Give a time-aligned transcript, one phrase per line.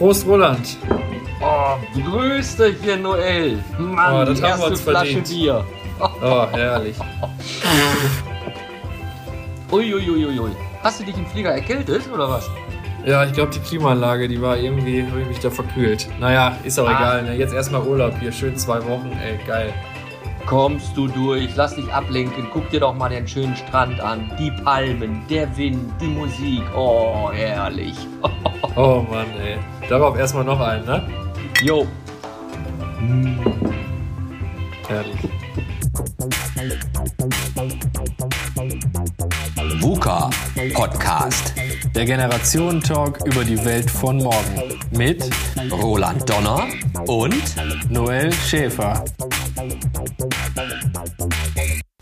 [0.00, 0.78] Prost, Roland.
[1.42, 3.62] Oh, grüß dich hier, Noel.
[3.78, 5.28] Mann, Oh, das haben wir uns Flasche verdient.
[5.28, 5.64] Bier.
[6.00, 6.96] Oh, herrlich.
[9.70, 10.52] Uiuiuiui.
[10.82, 12.48] Hast du dich im Flieger erkältet oder was?
[13.04, 16.08] Ja, ich glaube, die Klimaanlage, die war irgendwie, habe ich mich da verkühlt.
[16.18, 16.96] Naja, ist auch Ah.
[16.96, 17.22] egal.
[17.24, 17.36] Ne?
[17.36, 19.70] Jetzt erstmal Urlaub hier, schön zwei Wochen, ey, geil.
[20.46, 24.32] Kommst du durch, lass dich ablenken, guck dir doch mal den schönen Strand an.
[24.38, 26.62] Die Palmen, der Wind, die Musik.
[26.74, 27.94] Oh, herrlich.
[28.62, 29.58] Oh Mann, ey.
[29.88, 31.08] Darauf erstmal noch einen, ne?
[31.62, 31.86] Jo.
[34.86, 35.16] Herrlich.
[39.80, 40.30] VUCA
[40.74, 41.54] Podcast.
[41.94, 44.78] Der Generationen-Talk über die Welt von morgen.
[44.90, 45.24] Mit
[45.72, 46.68] Roland Donner
[47.06, 47.42] und
[47.90, 49.04] Noel Schäfer.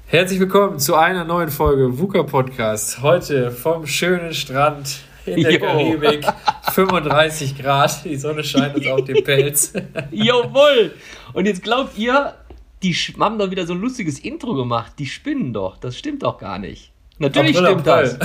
[0.06, 3.02] Herzlich willkommen zu einer neuen Folge VUCA Podcast.
[3.02, 5.59] Heute vom schönen Strand in der.
[5.59, 6.27] Karibik.
[6.73, 9.72] 35 Grad, die Sonne scheint uns auf den Pelz.
[10.11, 10.94] Jawohl.
[11.33, 12.34] Und jetzt glaubt ihr,
[12.83, 14.92] die haben doch wieder so ein lustiges Intro gemacht.
[14.98, 15.77] Die spinnen doch.
[15.78, 16.92] Das stimmt doch gar nicht.
[17.19, 18.19] Natürlich April, stimmt das.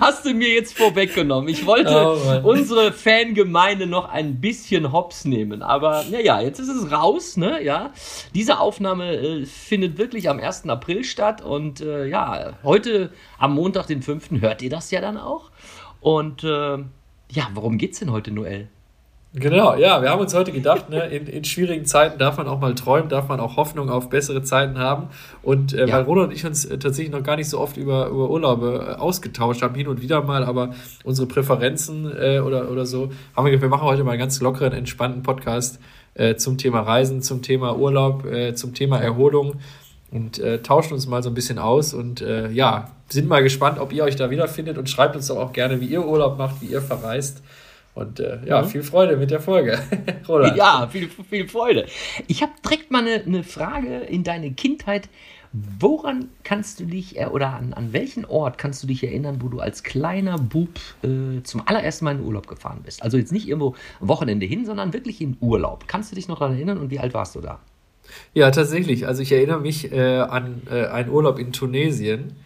[0.00, 1.48] Hast du mir jetzt vorweggenommen.
[1.48, 1.90] Ich wollte
[2.44, 5.62] Oh, unsere Fangemeinde noch ein bisschen hops nehmen.
[5.62, 7.36] Aber naja, jetzt ist es raus.
[7.36, 7.62] Ne?
[7.62, 7.92] Ja,
[8.34, 10.68] Diese Aufnahme äh, findet wirklich am 1.
[10.68, 11.42] April statt.
[11.42, 14.30] Und äh, ja, heute am Montag, den 5.
[14.40, 15.50] hört ihr das ja dann auch.
[16.00, 16.78] Und äh,
[17.32, 18.68] ja, worum geht's denn heute, Noel?
[19.32, 22.58] Genau, ja, wir haben uns heute gedacht, ne, in, in schwierigen Zeiten darf man auch
[22.58, 25.06] mal träumen, darf man auch Hoffnung auf bessere Zeiten haben.
[25.42, 25.94] Und äh, Ja.
[25.94, 28.88] weil Roland und ich uns äh, tatsächlich noch gar nicht so oft über, über Urlaube
[28.88, 30.70] äh, ausgetauscht haben, hin und wieder mal, aber
[31.04, 34.40] unsere Präferenzen äh, oder, oder so, haben wir gedacht, wir machen heute mal einen ganz
[34.40, 35.78] lockeren, entspannten Podcast
[36.38, 39.54] zum Thema Reisen, zum Thema Urlaub, zum Thema Erholung
[40.10, 42.20] und tauschen uns mal so ein bisschen aus und
[42.52, 45.80] ja, sind mal gespannt, ob ihr euch da wiederfindet und schreibt uns doch auch gerne,
[45.80, 47.42] wie ihr Urlaub macht, wie ihr verreist.
[48.00, 49.78] Und äh, ja, viel Freude mit der Folge.
[50.28, 50.56] Roland.
[50.56, 51.86] Ja, viel, viel Freude.
[52.28, 55.08] Ich habe direkt mal eine, eine Frage in deine Kindheit.
[55.52, 59.48] Woran kannst du dich er- oder an, an welchen Ort kannst du dich erinnern, wo
[59.48, 63.02] du als kleiner Bub äh, zum allerersten Mal in Urlaub gefahren bist?
[63.02, 65.88] Also jetzt nicht irgendwo am Wochenende hin, sondern wirklich in Urlaub.
[65.88, 67.58] Kannst du dich noch daran erinnern und wie alt warst du da?
[68.32, 69.06] Ja, tatsächlich.
[69.08, 72.36] Also ich erinnere mich äh, an äh, einen Urlaub in Tunesien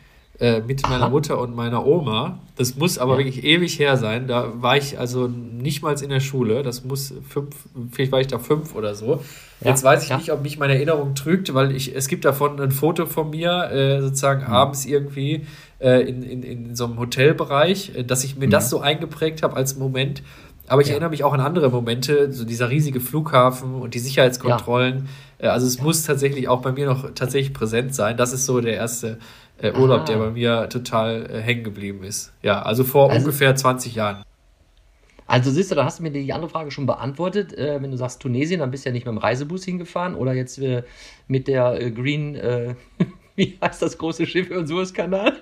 [0.41, 1.09] äh, mit meiner.
[1.09, 2.39] Mutter und meiner Oma.
[2.57, 3.19] Das muss aber Ja.
[3.19, 4.27] wirklich ewig her sein.
[4.27, 6.63] Da war ich also nicht mal in der Schule.
[6.63, 7.55] Das muss fünf,
[7.93, 9.23] vielleicht war ich da fünf oder so.
[9.61, 10.17] Ja, Jetzt weiß ich ja.
[10.19, 13.71] nicht, ob mich meine Erinnerung trügt, weil ich, es gibt davon ein Foto von mir,
[13.71, 14.53] äh, sozusagen Mhm.
[14.53, 15.47] abends irgendwie
[15.81, 18.71] äh, in, in, in so einem Hotelbereich, äh, dass ich mir das Mhm.
[18.71, 20.23] so eingeprägt habe als Moment.
[20.67, 20.93] Aber ich Ja.
[20.95, 25.09] erinnere mich auch an andere Momente, so dieser riesige Flughafen und die Sicherheitskontrollen.
[25.39, 28.17] Äh, Also es muss tatsächlich auch bei mir noch tatsächlich präsent sein.
[28.17, 29.19] Das ist so der erste
[29.59, 30.05] äh, Urlaub, Aha.
[30.07, 32.33] der bei mir total äh, hängen geblieben ist.
[32.43, 34.23] Ja, also vor Also- ungefähr 20 Jahren.
[35.27, 37.57] Also siehst du, da hast du mir die andere Frage schon beantwortet.
[37.57, 40.35] Äh, wenn du sagst Tunesien, dann bist du ja nicht mit dem Reisebus hingefahren oder
[40.35, 40.83] jetzt äh,
[41.29, 42.75] mit der äh, Green, äh,
[43.37, 45.33] wie heißt das große Schiff den Suezkanal?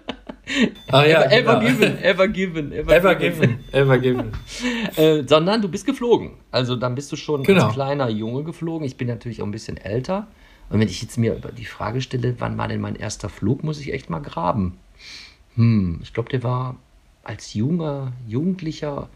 [0.91, 1.61] Ah ja, ever, genau.
[1.61, 4.33] given, ever given, ever, Ever given, ever given.
[4.97, 6.33] Äh, sondern du bist geflogen.
[6.53, 7.65] Also dann bist du schon Genau.
[7.67, 8.87] als kleiner Junge geflogen.
[8.87, 10.29] Ich bin natürlich auch ein bisschen älter.
[10.72, 13.62] Und wenn ich jetzt mir über die Frage stelle, wann war denn mein erster Flug,
[13.62, 14.78] muss ich echt mal graben.
[15.56, 16.77] Hm, ich glaube, der war
[17.25, 19.09] als junger Jugendlicher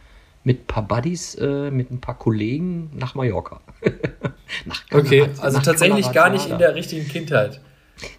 [0.45, 3.61] mit ein paar Buddies, äh, mit ein paar Kollegen nach Mallorca.
[4.67, 7.61] nach Okay, Calarate- also tatsächlich gar nicht in der richtigen Kindheit.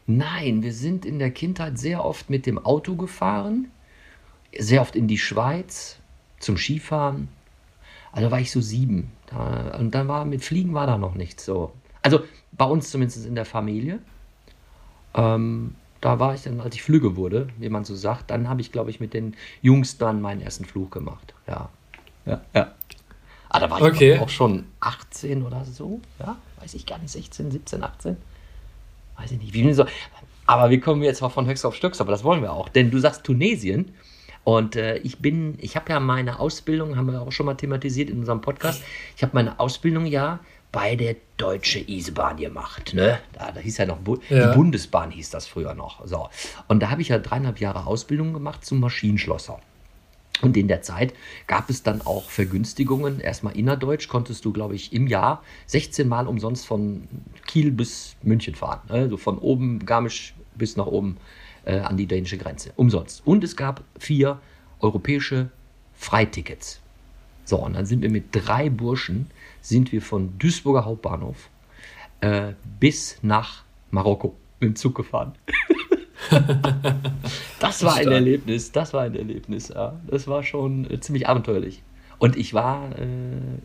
[0.08, 3.68] Nein, wir sind in der Kindheit sehr oft mit dem Auto gefahren,
[4.58, 6.00] sehr oft in die Schweiz
[6.40, 7.28] zum Skifahren.
[8.12, 9.12] Also war ich so sieben.
[9.28, 11.72] Da, und dann war mit Fliegen war da noch nichts so.
[12.07, 12.23] Also
[12.53, 14.00] bei uns zumindest in der Familie.
[15.13, 18.62] Ähm, da war ich dann, als ich Flüge wurde, wie man so sagt, dann habe
[18.62, 21.34] ich, glaube ich, mit den Jungs dann meinen ersten Flug gemacht.
[21.47, 21.69] Ja.
[22.25, 22.73] Ja, ja.
[23.50, 24.13] Ah, da war ich Okay.
[24.13, 26.00] ich, auch schon 18 oder so.
[26.19, 28.17] Ja, weiß ich gar nicht, 16, 17, 18
[29.17, 29.85] weiß ich nicht, wie so.
[30.46, 32.69] Aber wir kommen jetzt mal von Höchst auf Stöcks, aber das wollen wir auch.
[32.69, 33.94] Denn du sagst Tunesien.
[34.44, 38.09] Und äh, ich bin, ich habe ja meine Ausbildung, haben wir auch schon mal thematisiert
[38.09, 38.82] in unserem Podcast.
[39.17, 40.40] Ich habe meine Ausbildung ja
[40.72, 42.93] bei der Deutsche Isebahn gemacht.
[42.93, 43.19] Ne?
[43.34, 44.47] Da, da hieß ja noch, Bu Ja.
[44.52, 46.05] die Bundesbahn hieß das früher noch.
[46.05, 46.29] So.
[46.67, 49.59] Und da habe ich ja dreieinhalb Jahre Ausbildung gemacht zum Maschinenschlosser.
[50.41, 51.14] Und in der Zeit
[51.47, 53.19] gab es dann auch Vergünstigungen.
[53.19, 57.08] Erstmal innerdeutsch konntest du, glaube ich, im Jahr 16 Mal umsonst von
[57.47, 58.81] Kiel bis München fahren.
[58.90, 61.17] Also von oben Garmisch bis nach oben
[61.66, 62.72] äh, an die dänische Grenze.
[62.75, 63.25] Umsonst.
[63.25, 64.40] Und es gab vier
[64.79, 65.49] europäische
[65.96, 66.81] Freitickets.
[67.46, 69.31] So, und dann sind wir mit drei Burschen,
[69.67, 71.49] sind wir von Duisburger Hauptbahnhof
[72.22, 75.34] äh, bis nach Marokko mit dem Zug gefahren.
[77.59, 79.99] das war ein Erlebnis, das war ein Erlebnis, ja.
[80.08, 81.84] Das war schon äh, ziemlich abenteuerlich.
[82.17, 83.05] Und ich war, äh,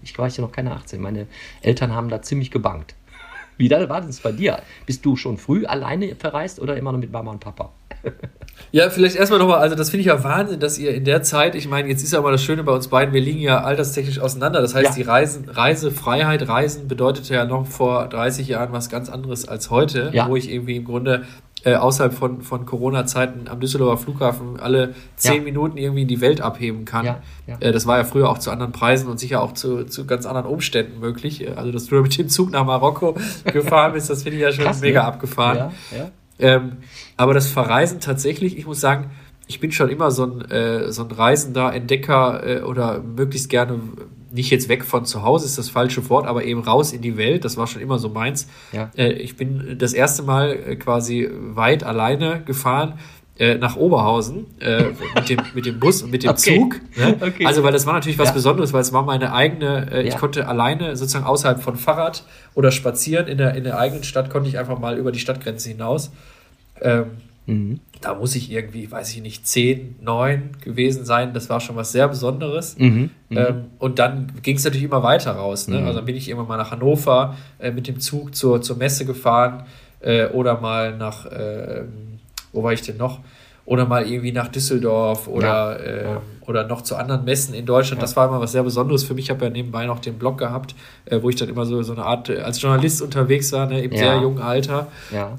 [0.03, 1.01] ich war ja noch keine 18.
[1.01, 1.27] Meine
[1.63, 2.95] Eltern haben da ziemlich gebankt.
[3.57, 4.61] Wie war das bei dir?
[4.87, 7.71] Bist du schon früh alleine verreist oder immer noch mit Mama und Papa?
[8.71, 11.55] Ja, vielleicht erstmal nochmal, also das finde ich ja Wahnsinn, dass ihr in der Zeit,
[11.55, 14.19] ich meine, jetzt ist ja mal das Schöne bei uns beiden, wir liegen ja alterstechnisch
[14.19, 14.63] auseinander.
[14.63, 14.95] Das heißt, ja.
[14.95, 20.11] die Reisen, Reisefreiheit, Reisen bedeutete ja noch vor 30 Jahren was ganz anderes als heute,
[20.15, 20.29] ja.
[20.29, 21.25] wo ich irgendwie im Grunde
[21.65, 25.43] äh, außerhalb von, von Corona-Zeiten am Düsseldorfer Flughafen alle zehn ja.
[25.43, 27.05] Minuten irgendwie in die Welt abheben kann.
[27.05, 27.57] Ja, ja.
[27.61, 30.27] Äh, das war ja früher auch zu anderen Preisen und sicher auch zu, zu ganz
[30.27, 31.43] anderen Umständen möglich.
[31.43, 34.53] Äh, also, dass du mit dem Zug nach Marokko gefahren bist, das finde ich ja
[34.53, 35.73] schon Krass, mega abgefahren.
[36.39, 36.79] Ähm,
[37.17, 39.11] aber das Verreisen tatsächlich, ich muss sagen,
[39.47, 43.81] ich bin schon immer so ein, äh, so ein reisender Entdecker äh, oder möglichst gerne
[44.33, 47.17] nicht jetzt weg von zu Hause ist das falsche Wort, aber eben raus in die
[47.17, 47.45] Welt.
[47.45, 48.49] Das war schon immer so meins.
[48.73, 48.91] Ja.
[48.97, 52.95] Äh, ich bin das erste Mal äh, quasi weit alleine gefahren
[53.39, 54.85] äh, nach Oberhausen äh,
[55.15, 56.59] mit, dem, mit dem Bus und mit dem okay.
[56.59, 56.81] Zug.
[56.97, 57.17] Ne?
[57.21, 57.45] Okay.
[57.45, 58.35] Also, weil das war natürlich was ja.
[58.35, 60.09] Besonderes, weil es war meine eigene, äh, ja.
[60.09, 62.25] ich konnte alleine sozusagen außerhalb von Fahrrad
[62.55, 65.69] oder spazieren in der, in der eigenen Stadt, konnte ich einfach mal über die Stadtgrenze
[65.69, 66.11] hinaus.
[66.81, 67.07] Ähm,
[67.47, 67.81] Mhm.
[68.01, 71.33] Da muss ich irgendwie, weiß ich nicht, zehn, neun gewesen sein.
[71.35, 72.77] Das war schon was sehr Besonderes.
[72.79, 73.11] Mhm.
[73.29, 73.37] Mhm.
[73.37, 75.69] Ähm, und dann ging es natürlich immer weiter raus.
[75.69, 75.81] Ne?
[75.81, 75.87] Mhm.
[75.87, 79.05] Also dann bin ich irgendwann mal nach Hannover äh, mit dem Zug zur, zur Messe
[79.05, 79.65] gefahren
[80.01, 81.85] äh, oder mal nach, äh,
[82.53, 83.21] wo war ich denn noch?
[83.65, 85.73] Oder mal irgendwie nach Düsseldorf oder, ja.
[85.75, 86.23] äh, ja.
[86.47, 88.01] oder noch zu anderen Messen in Deutschland.
[88.01, 88.03] Ja.
[88.03, 89.27] Das war immer was sehr Besonderes für mich.
[89.27, 90.75] Ich habe ja nebenbei noch den Blog gehabt,
[91.05, 93.83] äh, wo ich dann immer so, so eine Art äh, als Journalist unterwegs war, ne,
[93.83, 94.89] im sehr jungen Alter.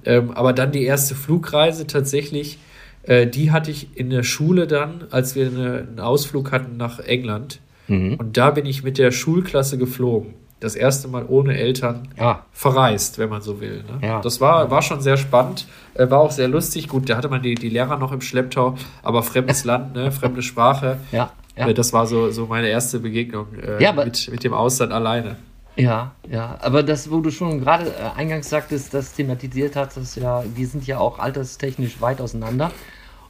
[0.06, 2.60] Ähm, aber dann die erste Flugreise tatsächlich,
[3.04, 7.00] äh, die hatte ich in der Schule dann, als wir eine, einen Ausflug hatten nach
[7.00, 7.60] England.
[7.90, 8.16] Mhm.
[8.16, 12.46] Und da bin ich mit der Schulklasse geflogen das erste Mal ohne Eltern ja.
[12.52, 13.84] verreist, wenn man so will.
[13.84, 14.08] Ne?
[14.08, 14.22] Ja.
[14.22, 16.88] Das war, war schon sehr spannend, äh, war auch sehr lustig.
[16.88, 20.12] Gut, da hatte man die, die Lehrer noch im Schlepptau, aber fremdes Land, ne?
[20.20, 21.00] fremde Sprache.
[21.12, 21.32] Ja.
[21.58, 21.68] ja.
[21.68, 25.36] Äh, das war so, so meine erste Begegnung äh, mit, mit dem Ausland alleine.
[25.76, 30.16] Ja, ja, aber das, wo du schon gerade äh, eingangs sagtest, das thematisiert hast, ist
[30.16, 32.72] ja, wir sind ja auch alterstechnisch weit auseinander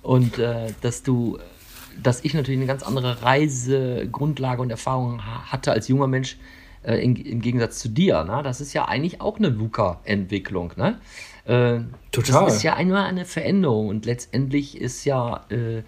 [0.01, 1.39] und äh, dass du,
[2.01, 6.37] dass ich natürlich eine ganz andere Reisegrundlage und Erfahrung hatte als junger Mensch,
[6.83, 8.23] äh, in, im Gegensatz zu dir.
[8.23, 8.41] Ne?
[8.43, 10.73] Das ist ja eigentlich auch eine VUCA-Entwicklung.
[10.75, 10.99] Ne?
[11.45, 11.81] Äh,
[12.11, 12.45] Total.
[12.45, 15.83] Das ist ja einmal eine Veränderung und letztendlich ist ja, äh,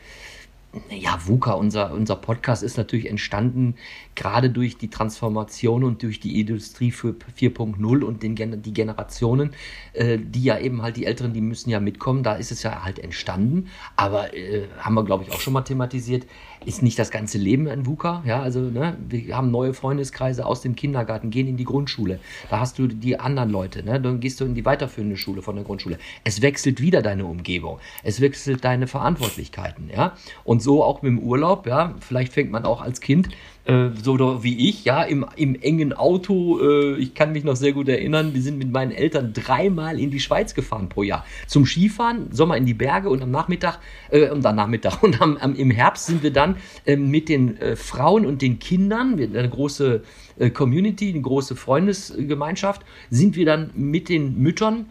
[0.89, 3.75] ja, VUCA, unser, unser Podcast ist natürlich entstanden
[4.15, 9.51] gerade durch die Transformation und durch die Industrie 4.0 und den, die Generationen,
[9.93, 12.83] äh, die ja eben halt die Älteren, die müssen ja mitkommen, da ist es ja
[12.83, 13.69] halt entstanden.
[13.95, 16.25] Aber äh, haben wir, glaube ich, auch schon mal thematisiert,
[16.65, 18.23] ist nicht das ganze Leben ein VUCA.
[18.25, 22.19] Ja, also ne, wir haben neue Freundeskreise aus dem Kindergarten, gehen in die Grundschule.
[22.49, 23.99] Da hast du die anderen Leute, ne?
[24.01, 25.97] dann gehst du in die weiterführende Schule von der Grundschule.
[26.23, 29.89] Es wechselt wieder deine Umgebung, es wechselt deine Verantwortlichkeiten.
[29.95, 30.13] Ja?
[30.43, 31.67] Und so auch mit dem Urlaub.
[31.67, 31.95] Ja?
[31.99, 33.29] Vielleicht fängt man auch als Kind
[33.65, 36.59] äh, so wie ich, ja, im, im engen Auto.
[36.61, 40.11] Äh, ich kann mich noch sehr gut erinnern, wir sind mit meinen Eltern dreimal in
[40.11, 41.25] die Schweiz gefahren pro Jahr.
[41.47, 43.79] Zum Skifahren, Sommer in die Berge und am Nachmittag,
[44.11, 47.57] äh, und am Nachmittag und am, am, im Herbst sind wir dann äh, mit den
[47.57, 50.03] äh, Frauen und den Kindern, wir, eine große
[50.37, 54.87] äh, Community, eine große Freundesgemeinschaft, sind wir dann mit den Müttern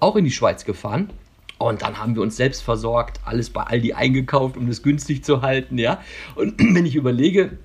[0.00, 1.08] auch in die Schweiz gefahren.
[1.56, 5.40] Und dann haben wir uns selbst versorgt, alles bei Aldi eingekauft, um das günstig zu
[5.40, 6.02] halten, ja.
[6.34, 7.56] Und wenn ich überlege,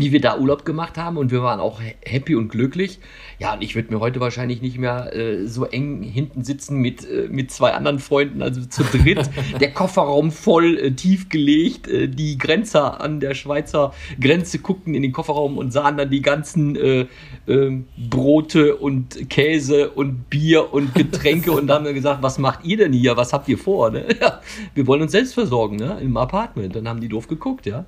[0.00, 2.98] wie wir da Urlaub gemacht haben und wir waren auch happy und glücklich.
[3.38, 7.08] Ja, und ich würde mir heute wahrscheinlich nicht mehr äh, so eng hinten sitzen mit,
[7.08, 9.28] äh, mit zwei anderen Freunden, also zu dritt.
[9.60, 11.86] der Kofferraum voll äh, tief gelegt.
[11.88, 16.22] Äh, die Grenzer an der Schweizer Grenze guckten in den Kofferraum und sahen dann die
[16.22, 17.06] ganzen äh,
[17.46, 22.78] ähm, Brote und Käse und Bier und Getränke und haben dann gesagt, was macht ihr
[22.78, 23.16] denn hier?
[23.16, 23.90] Was habt ihr vor?
[23.90, 24.06] Ne?
[24.18, 24.40] Ja,
[24.74, 25.98] wir wollen uns selbst versorgen, ne?
[26.00, 26.74] Im Apartment.
[26.74, 27.84] Dann haben die doof geguckt, ja.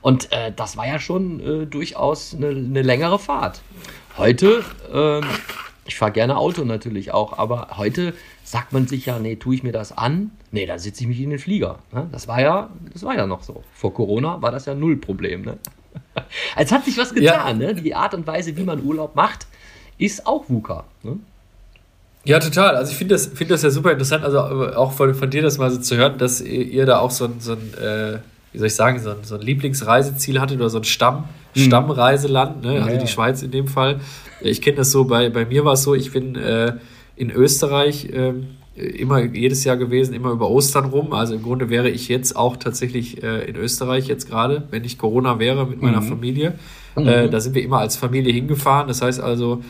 [0.00, 3.62] Und äh, das war ja schon äh, durchaus eine, eine, längere Fahrt.
[4.18, 5.20] Heute, äh,
[5.86, 8.14] ich fahre gerne Auto natürlich auch, aber heute
[8.44, 10.30] sagt man sich ja, nee, tue ich mir das an?
[10.50, 11.78] Nee, da sitze ich mich in den Flieger.
[11.92, 12.08] Ne?
[12.12, 13.62] Das war ja, das war ja noch so.
[13.74, 15.42] Vor Corona war das ja null Problem.
[15.42, 15.58] Ne?
[16.56, 17.60] Als hat sich was getan.
[17.60, 17.68] Ja.
[17.68, 17.74] Ne?
[17.74, 19.46] Die Art und Weise, wie man Urlaub macht,
[19.98, 20.84] ist auch VUCA.
[21.02, 21.18] Ne?
[22.24, 22.76] Ja, total.
[22.76, 25.42] Also ich finde das, find das ja super interessant, also äh, auch von, von dir
[25.42, 28.18] das mal so zu hören, dass ihr, ihr da auch so ein, so ein äh,
[28.52, 31.60] wie soll ich sagen, so ein, so ein Lieblingsreiseziel hattet oder so ein Stamm, mhm.
[31.60, 32.82] Stammreiseland, ne?
[32.82, 34.00] also ja, die Schweiz in dem Fall.
[34.40, 36.74] Ich kenne das so, bei, bei mir war es so, ich bin äh,
[37.16, 38.34] in Österreich äh,
[38.74, 41.12] immer jedes Jahr gewesen, immer über Ostern rum.
[41.12, 44.98] Also im Grunde wäre ich jetzt auch tatsächlich äh, in Österreich jetzt gerade, wenn nicht
[44.98, 46.08] Corona wäre mit meiner mhm.
[46.08, 46.54] Familie.
[46.96, 47.06] Mhm.
[47.06, 48.88] Äh, da sind wir immer als Familie hingefahren.
[48.88, 49.62] Das heißt also,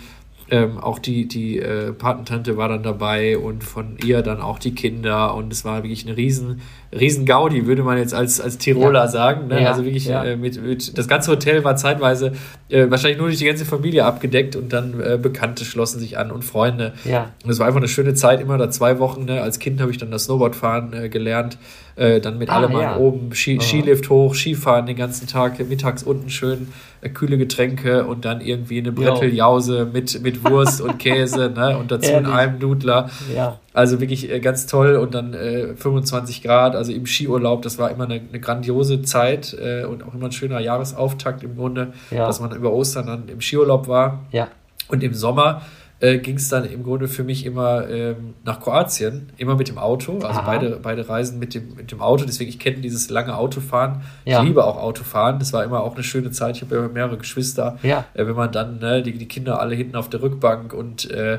[0.51, 4.75] ähm, auch die, die äh, Patentante war dann dabei und von ihr dann auch die
[4.75, 6.61] Kinder und es war wirklich eine riesen,
[6.93, 9.09] riesen Gaudi, würde man jetzt als, als Tiroler ja.
[9.09, 9.49] sagen.
[9.49, 9.63] Ne?
[9.63, 10.25] Ja, also wirklich ja.
[10.25, 12.33] äh, mit, mit, das ganze Hotel war zeitweise
[12.69, 16.31] äh, wahrscheinlich nur durch die ganze Familie abgedeckt und dann äh, Bekannte schlossen sich an
[16.31, 16.93] und Freunde.
[17.05, 17.31] Ja.
[17.45, 19.25] Und es war einfach eine schöne Zeit, immer da zwei Wochen.
[19.25, 19.41] Ne?
[19.41, 21.57] Als Kind habe ich dann das Snowboardfahren äh, gelernt.
[21.95, 22.97] Äh, dann mit ah, allem ja.
[22.97, 26.69] oben, Ski, Skilift hoch, Skifahren den ganzen Tag, mittags unten schön
[27.03, 31.77] äh, kühle Getränke und dann irgendwie eine Bretteljause mit, mit Wurst und Käse ne?
[31.77, 33.11] und dazu in einem Nudler.
[33.35, 33.59] Ja.
[33.75, 38.05] Also wirklich ganz toll und dann äh, 25 Grad, also im Skiurlaub, das war immer
[38.05, 42.27] eine, eine grandiose Zeit äh, und auch immer ein schöner Jahresauftakt im Grunde, ja.
[42.27, 44.25] dass man über Ostern dann im Skiurlaub war.
[44.33, 44.49] Ja.
[44.89, 45.63] Und im Sommer
[46.01, 49.79] äh, ging es dann im Grunde für mich immer ähm, nach Kroatien, immer mit dem
[49.79, 50.19] Auto.
[50.19, 52.25] Also beide, beide Reisen mit dem, mit dem Auto.
[52.25, 54.03] Deswegen, ich kenne dieses lange Autofahren.
[54.25, 54.41] Ja.
[54.41, 55.39] Ich liebe auch Autofahren.
[55.39, 56.57] Das war immer auch eine schöne Zeit.
[56.57, 57.79] Ich habe ja mehrere Geschwister.
[57.85, 58.07] Ja.
[58.15, 61.39] Äh, wenn man dann ne, die, die Kinder alle hinten auf der Rückbank und äh,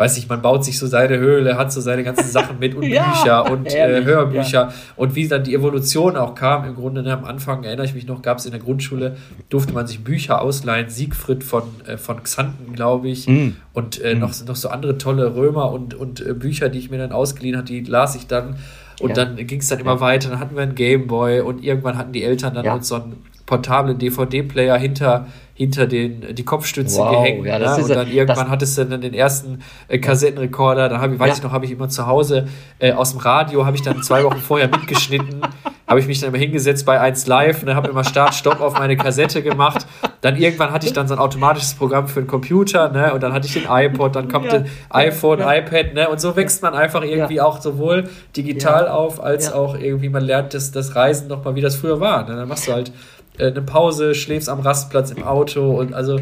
[0.00, 2.84] weiß ich, man baut sich so seine Höhle, hat so seine ganzen Sachen mit und
[2.84, 4.72] ja, Bücher und äh, Hörbücher ja.
[4.96, 8.06] und wie dann die Evolution auch kam, im Grunde ne, am Anfang, erinnere ich mich
[8.06, 9.18] noch, gab es in der Grundschule,
[9.50, 13.50] durfte man sich Bücher ausleihen, Siegfried von, äh, von Xanten, glaube ich, mm.
[13.74, 14.20] und äh, mm.
[14.20, 17.58] noch, noch so andere tolle Römer und, und äh, Bücher, die ich mir dann ausgeliehen
[17.58, 18.56] habe, die las ich dann
[19.00, 19.26] und ja.
[19.26, 22.22] dann ging es dann immer weiter, dann hatten wir einen Gameboy und irgendwann hatten die
[22.22, 25.26] Eltern dann uns so einen portablen DVD-Player hinter
[25.60, 27.44] hinter den, die Kopfstütze wow, gehängt.
[27.44, 27.76] Ja, ne?
[27.82, 30.88] Und dann irgendwann hattest du dann den ersten äh, Kassettenrekorder.
[30.88, 31.34] Da habe ich, weiß ja.
[31.34, 32.48] ich noch, habe ich immer zu Hause
[32.78, 35.42] äh, aus dem Radio, habe ich dann zwei Wochen vorher mitgeschnitten,
[35.86, 38.78] habe ich mich dann immer hingesetzt bei 1 Live, ne, habe immer Start, Stopp auf
[38.78, 39.86] meine Kassette gemacht.
[40.22, 43.12] Dann irgendwann hatte ich dann so ein automatisches Programm für den Computer, ne?
[43.12, 44.64] Und dann hatte ich den iPod, dann kommt ja.
[44.88, 45.56] iPhone, ja.
[45.56, 46.08] iPad, ne?
[46.08, 50.54] Und so wächst man einfach irgendwie auch sowohl digital auf, als auch irgendwie man lernt
[50.54, 52.26] das, das Reisen nochmal, wie das früher war.
[52.26, 52.36] Ne?
[52.36, 52.92] Dann machst du halt
[53.40, 56.20] äh, eine Pause, schläfst am Rastplatz im Auto und also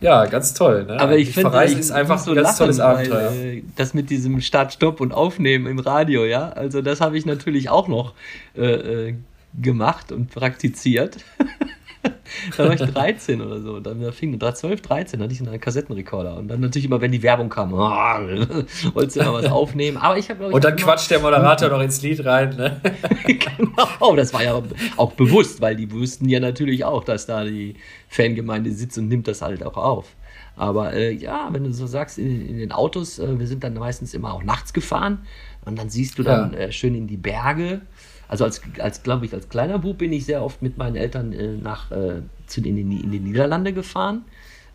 [0.00, 0.84] ja, ganz toll.
[0.84, 1.00] Ne?
[1.00, 3.30] Aber ich finde, Verreisen ist einfach so ein ganz lachen, tolles Abenteuer.
[3.30, 7.16] Weil, äh, das mit diesem Start, Stopp und Aufnehmen im Radio, ja, also das habe
[7.16, 8.14] ich natürlich auch noch
[8.56, 9.14] äh, äh
[9.58, 11.16] gemacht und praktiziert.
[12.56, 13.80] da war ich 13 oder so.
[13.80, 16.36] Dann fing 12, 13 hatte ich einen Kassettenrekorder.
[16.36, 17.72] Und dann natürlich immer, wenn die Werbung kam,
[18.94, 19.96] wolltest du immer was aufnehmen.
[19.96, 22.80] Aber ich habe Und dann quatscht der Moderator noch ins Lied rein, ne?
[23.26, 24.62] genau, das war ja
[24.96, 27.76] auch bewusst, weil die wussten ja natürlich auch, dass da die
[28.08, 30.14] Fangemeinde sitzt und nimmt das halt auch auf.
[30.56, 33.74] Aber äh, ja, wenn du so sagst, in, in den Autos, äh, wir sind dann
[33.74, 35.18] meistens immer auch nachts gefahren
[35.64, 36.58] und dann siehst du dann ja.
[36.58, 37.82] äh, schön in die Berge
[38.28, 41.32] also als, als glaube ich, als kleiner Bub bin ich sehr oft mit meinen Eltern
[41.32, 44.24] äh, nach, äh, zu den, in, die, in die Niederlande gefahren,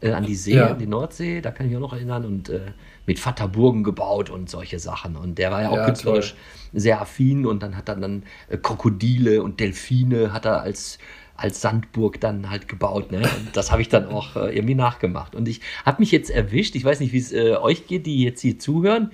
[0.01, 0.71] äh, an die See, ja.
[0.71, 2.61] an die Nordsee, da kann ich mich auch noch erinnern, und äh,
[3.05, 5.15] mit Vater Burgen gebaut und solche Sachen.
[5.15, 6.79] Und der war ja auch ja, künstlerisch toll.
[6.81, 10.97] sehr affin und dann hat er dann äh, Krokodile und Delfine hat er als
[11.41, 13.11] als Sandburg dann halt gebaut.
[13.11, 13.17] Ne?
[13.17, 15.33] Und das habe ich dann auch äh, irgendwie nachgemacht.
[15.33, 18.23] Und ich habe mich jetzt erwischt, ich weiß nicht, wie es äh, euch geht, die
[18.23, 19.11] jetzt hier zuhören.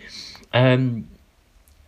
[0.51, 1.07] Ähm,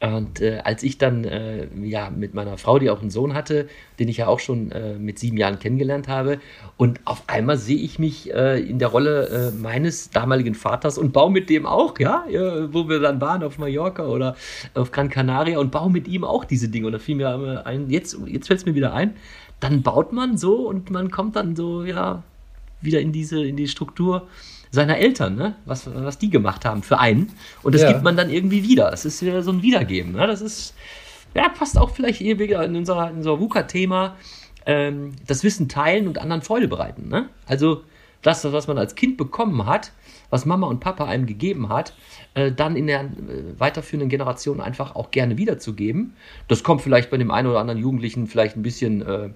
[0.02, 3.68] und äh, als ich dann äh, ja mit meiner Frau, die auch einen Sohn hatte,
[4.00, 6.40] den ich ja auch schon äh, mit sieben Jahren kennengelernt habe,
[6.78, 11.12] und auf einmal sehe ich mich äh, in der Rolle äh, meines damaligen Vaters und
[11.12, 12.24] baue mit dem auch, ja,
[12.72, 14.38] wo wir dann waren auf Mallorca oder
[14.74, 16.88] auf Gran Canaria und baue mit ihm auch diese Dinge.
[16.88, 19.16] Und da fiel mir ein, jetzt, jetzt fällt es mir wieder ein,
[19.60, 22.24] dann baut man so und man kommt dann so, ja,
[22.82, 24.28] wieder in diese, in die Struktur
[24.72, 25.56] seiner Eltern, ne?
[25.66, 27.32] was, was die gemacht haben für einen.
[27.64, 27.92] Und das ja.
[27.92, 28.92] gibt man dann irgendwie wieder.
[28.92, 30.14] Das ist wieder so ein Wiedergeben.
[30.14, 30.28] Ne?
[30.28, 30.76] Das ist,
[31.36, 34.16] ja, passt auch vielleicht hier wieder in unser, in unser VUCA-Thema,
[34.66, 37.10] ähm, das Wissen teilen und anderen Freude bereiten.
[37.10, 37.30] Ne?
[37.48, 37.84] Also
[38.22, 39.92] das, was man als Kind bekommen hat,
[40.30, 41.96] was Mama und Papa einem gegeben hat,
[42.34, 43.08] äh, dann in der äh,
[43.58, 46.14] weiterführenden Generation einfach auch gerne wiederzugeben.
[46.48, 49.30] Das kommt vielleicht bei dem einen oder anderen Jugendlichen vielleicht ein bisschen äh,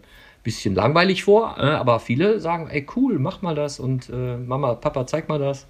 [0.43, 4.75] bisschen langweilig vor, äh, aber viele sagen, ey cool, mach mal das und äh, Mama,
[4.75, 5.65] Papa, zeig mal das.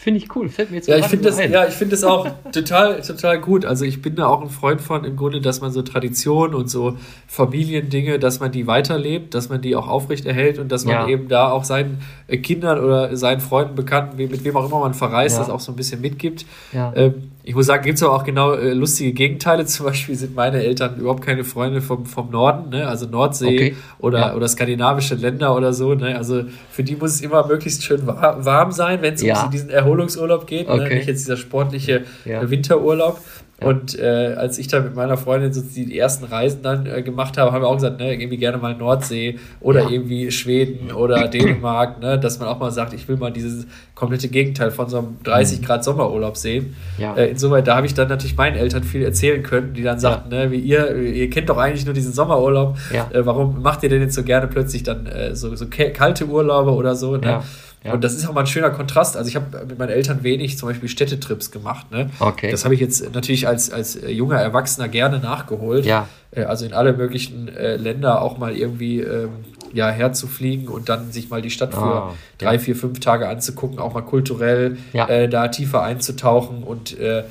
[0.00, 1.52] Finde ich cool, fällt mir jetzt ja, ich finde das, ein.
[1.52, 3.66] Ja, ich finde das auch total, total gut.
[3.66, 6.70] Also ich bin da auch ein Freund von im Grunde, dass man so Traditionen und
[6.70, 11.08] so Familiendinge, dass man die weiterlebt, dass man die auch aufrechterhält und dass man ja.
[11.08, 14.94] eben da auch seinen äh, Kindern oder seinen Freunden, Bekannten, mit wem auch immer man
[14.94, 15.42] verreist, ja.
[15.42, 16.46] das auch so ein bisschen mitgibt.
[16.72, 16.94] Ja.
[16.96, 19.64] Ähm, ich muss sagen, gibt es aber auch genau äh, lustige Gegenteile.
[19.70, 22.86] Zum Beispiel sind meine Eltern überhaupt keine Freunde vom, vom Norden, ne?
[22.86, 23.76] also Nordsee okay.
[23.98, 24.34] oder, ja.
[24.34, 25.94] oder skandinavische Länder oder so.
[25.94, 26.16] Ne?
[26.16, 29.44] Also für die muss es immer möglichst schön warm sein, wenn es ja.
[29.44, 30.74] um diesen Erholungsurlaub geht, ne?
[30.74, 30.88] okay.
[30.88, 30.94] ne?
[30.96, 32.48] nicht jetzt dieser sportliche ja.
[32.48, 33.18] Winterurlaub.
[33.62, 37.36] Und äh, als ich dann mit meiner Freundin so die ersten Reisen dann äh, gemacht
[37.36, 39.90] habe, haben wir auch gesagt, ne, irgendwie gerne mal Nordsee oder ja.
[39.90, 44.28] irgendwie Schweden oder Dänemark, ne, dass man auch mal sagt, ich will mal dieses komplette
[44.28, 45.64] Gegenteil von so einem 30 mhm.
[45.64, 46.74] Grad Sommerurlaub sehen.
[46.96, 47.14] Ja.
[47.14, 50.32] Äh, insoweit, da habe ich dann natürlich meinen Eltern viel erzählen können, die dann sagten,
[50.32, 50.46] ja.
[50.46, 54.00] ne, wie ihr, ihr kennt doch eigentlich nur diesen Sommerurlaub, äh, warum macht ihr denn
[54.00, 57.42] jetzt so gerne plötzlich dann äh, so, so kalte Urlaube oder so, ne?
[57.82, 57.94] Ja.
[57.94, 59.16] Und das ist auch mal ein schöner Kontrast.
[59.16, 61.90] Also ich habe mit meinen Eltern wenig zum Beispiel Städtetrips gemacht.
[61.90, 62.10] Ne?
[62.18, 62.50] Okay.
[62.50, 65.86] Das habe ich jetzt natürlich als, als junger Erwachsener gerne nachgeholt.
[65.86, 66.06] Ja.
[66.30, 69.30] Äh, also in alle möglichen äh, Länder auch mal irgendwie ähm,
[69.72, 72.58] ja, herzufliegen und dann sich mal die Stadt für Ah, drei, ja.
[72.58, 75.08] vier, fünf Tage anzugucken, auch mal kulturell Ja.
[75.08, 77.22] äh, da tiefer einzutauchen und äh,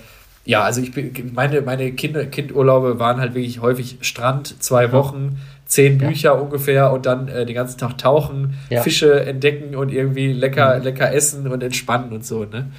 [0.45, 5.37] ja, also ich bin, meine, meine Kinder, Kindurlaube waren halt wirklich häufig Strand, zwei Wochen,
[5.69, 6.07] zehn Ja.
[6.09, 8.81] Bücher ungefähr und dann äh, den ganzen Tag tauchen, Ja.
[8.81, 12.69] Fische entdecken und irgendwie lecker, lecker essen und entspannen und so, ne?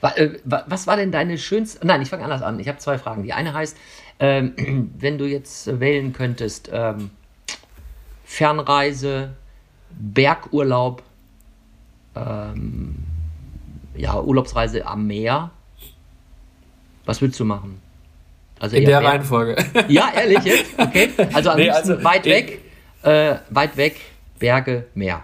[0.00, 1.86] Wa- äh, wa- Was war denn deine schönste?
[1.86, 2.58] Nein, ich fange anders an.
[2.58, 3.22] Ich habe zwei Fragen.
[3.22, 3.76] Die eine heißt,
[4.18, 7.10] ähm, wenn du jetzt wählen könntest, ähm,
[8.24, 9.30] Fernreise,
[9.90, 11.02] Bergurlaub,
[12.16, 12.94] ähm,
[13.94, 15.50] ja, Urlaubsreise am Meer,
[17.04, 17.81] was würdest du machen?
[18.62, 19.56] Also In der Berg- Reihenfolge.
[19.88, 20.64] Ja, ehrlich jetzt?
[20.78, 21.10] Okay.
[21.32, 22.60] Also am Nee, liebsten also, weit weg,
[23.02, 23.96] äh, weit weg,
[24.38, 25.22] Berge, Meer.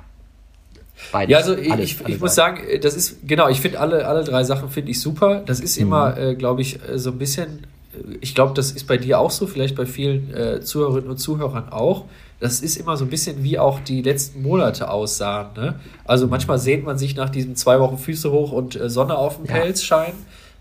[1.12, 1.30] Beides.
[1.30, 4.06] Ja, also ich, Alles- ich, alles ich muss sagen, das ist, genau, ich finde alle,
[4.08, 5.42] alle drei Sachen finde ich super.
[5.46, 8.88] Das ist immer, äh, glaube ich, äh, so ein bisschen, äh, ich glaube, das ist
[8.88, 12.06] bei dir auch so, vielleicht bei vielen äh, Zuhörerinnen und Zuhörern auch.
[12.40, 15.48] Das ist immer so ein bisschen, wie auch die letzten Monate aussahen.
[15.56, 15.74] Ne?
[16.04, 19.36] Also manchmal sehnt man sich nach diesem zwei Wochen Füße hoch und äh, Sonne auf
[19.36, 19.52] dem Ja.
[19.60, 20.14] Pelz scheinen.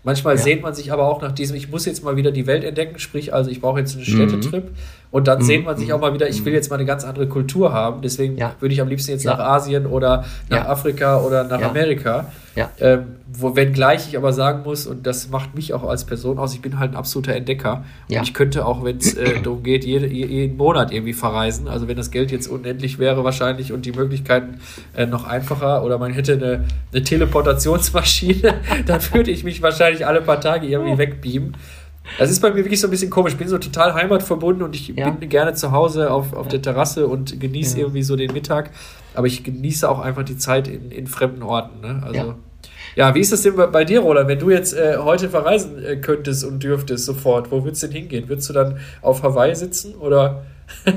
[0.04, 0.42] Manchmal Ja.
[0.42, 2.98] sehnt man sich aber auch nach diesem, ich muss jetzt mal wieder die Welt entdecken,
[2.98, 4.70] sprich, also ich brauche jetzt einen Städtetrip.
[5.10, 7.26] Und dann sehnt man sich auch mal wieder, ich will jetzt mal eine ganz andere
[7.28, 8.02] Kultur haben.
[8.02, 8.54] Deswegen Ja.
[8.60, 9.36] würde ich am liebsten jetzt Ja.
[9.36, 10.68] nach Asien oder nach Ja.
[10.68, 11.62] Afrika oder nach.
[11.62, 12.26] Amerika.
[12.80, 16.54] Ähm, wo, wenngleich ich aber sagen muss, und das macht mich auch als Person aus,
[16.54, 17.84] ich bin halt ein absoluter Entdecker.
[18.10, 21.68] Und ich könnte auch, wenn es äh, darum geht, jede, je- jeden Monat irgendwie verreisen.
[21.68, 24.58] Also wenn das Geld jetzt unendlich wäre wahrscheinlich und die Möglichkeiten
[24.96, 28.54] äh, noch einfacher oder man hätte eine, eine Teleportationsmaschine,
[28.86, 31.56] dann würde ich mich wahrscheinlich alle paar Tage irgendwie wegbeamen.
[32.16, 33.32] Das ist bei mir wirklich so ein bisschen komisch.
[33.34, 35.10] Ich bin so total heimatverbunden und ich Ja.
[35.10, 37.84] bin gerne zu Hause auf, auf der Terrasse und genieße Ja.
[37.84, 38.70] irgendwie so den Mittag.
[39.14, 41.80] Aber ich genieße auch einfach die Zeit in, in fremden Orten.
[41.80, 42.02] Ne?
[42.04, 42.34] Also, Ja.
[42.96, 43.14] ja.
[43.14, 44.28] wie ist das denn bei, bei dir, Roland?
[44.28, 47.96] Wenn du jetzt äh, heute verreisen äh, könntest und dürftest sofort, wo würdest du denn
[47.96, 48.28] hingehen?
[48.28, 50.44] Würdest du dann auf Hawaii sitzen oder?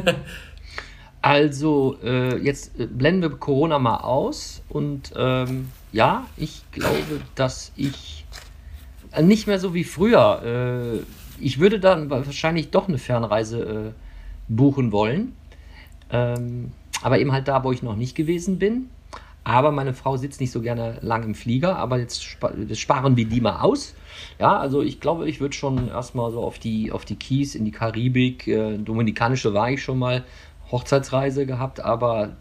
[1.24, 6.98] Also, äh, jetzt äh, blenden wir Corona mal aus und ähm, ja, ich glaube,
[7.36, 8.21] dass ich
[9.20, 10.42] nicht mehr so wie früher.
[10.44, 15.36] Äh, ich würde dann wahrscheinlich doch eine Fernreise äh, buchen wollen.
[16.12, 16.72] Ähm,
[17.02, 18.90] aber eben halt da, wo ich noch nicht gewesen bin.
[19.44, 23.42] Aber meine Frau sitzt nicht so gerne lang im Flieger, aber jetzt sparen wir die
[23.42, 23.96] mal aus.
[24.40, 27.66] Ja, also ich glaube, ich würde schon erstmal so auf die, auf die Keys in
[27.66, 30.24] die Karibik, äh, Dominikanische war ich schon mal,
[30.72, 32.38] Hochzeitsreise gehabt, aber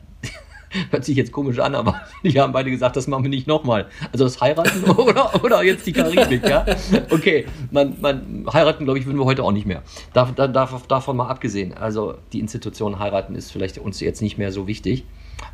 [0.90, 3.86] hört sich jetzt komisch an, aber die haben beide gesagt, das machen wir nicht nochmal.
[4.12, 6.64] Also das Heiraten oder, oder jetzt die Karibik, ja?
[7.10, 9.82] Okay, man, man heiraten, glaube ich, würden wir heute auch nicht mehr.
[10.12, 11.74] Dav, da- dav, davon mal abgesehen.
[11.74, 15.04] Also die Institution heiraten ist vielleicht uns jetzt nicht mehr so wichtig.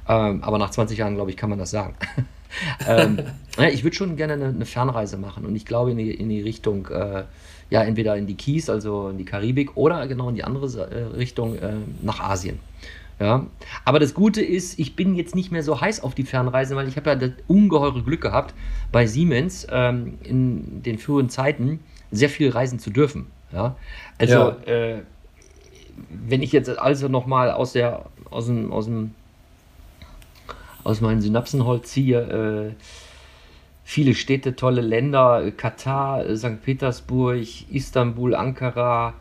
[0.08, 1.94] Ähm, aber nach 20 Jahren, glaube ich, kann man das sagen.
[2.88, 3.18] ähm,
[3.58, 6.28] ja, ich würde schon gerne eine, eine Fernreise machen und ich glaube in die, in
[6.28, 7.24] die Richtung, äh,
[7.70, 11.16] ja, entweder in die Keys, also in die Karibik oder genau in die andere äh,
[11.16, 12.58] Richtung äh, nach Asien.
[13.18, 13.46] Ja,
[13.84, 16.86] aber das Gute ist, ich bin jetzt nicht mehr so heiß auf die Fernreise, weil
[16.86, 18.54] ich habe ja das ungeheure Glück gehabt,
[18.92, 23.26] bei Siemens ähm, in den frühen Zeiten sehr viel reisen zu dürfen.
[23.52, 23.76] Ja,
[24.18, 24.56] also Ja.
[24.66, 25.02] Äh,
[26.10, 29.14] wenn ich jetzt also noch mal aus der aus dem aus dem
[30.84, 32.82] aus meinem Synapsenholz ziehe, äh,
[33.82, 36.62] viele Städte, tolle Länder, Katar, äh, St.
[36.62, 39.14] Petersburg, Istanbul, Ankara,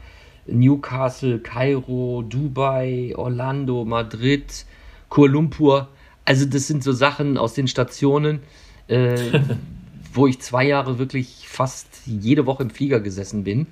[0.48, 4.66] Newcastle, Kairo, Dubai, Orlando, Madrid,
[5.10, 5.88] Kuala Lumpur.
[6.24, 8.40] Also das sind so Sachen aus den Stationen,
[8.88, 9.40] äh,
[10.14, 13.68] wo ich zwei Jahre wirklich fast jede Woche im Flieger gesessen bin,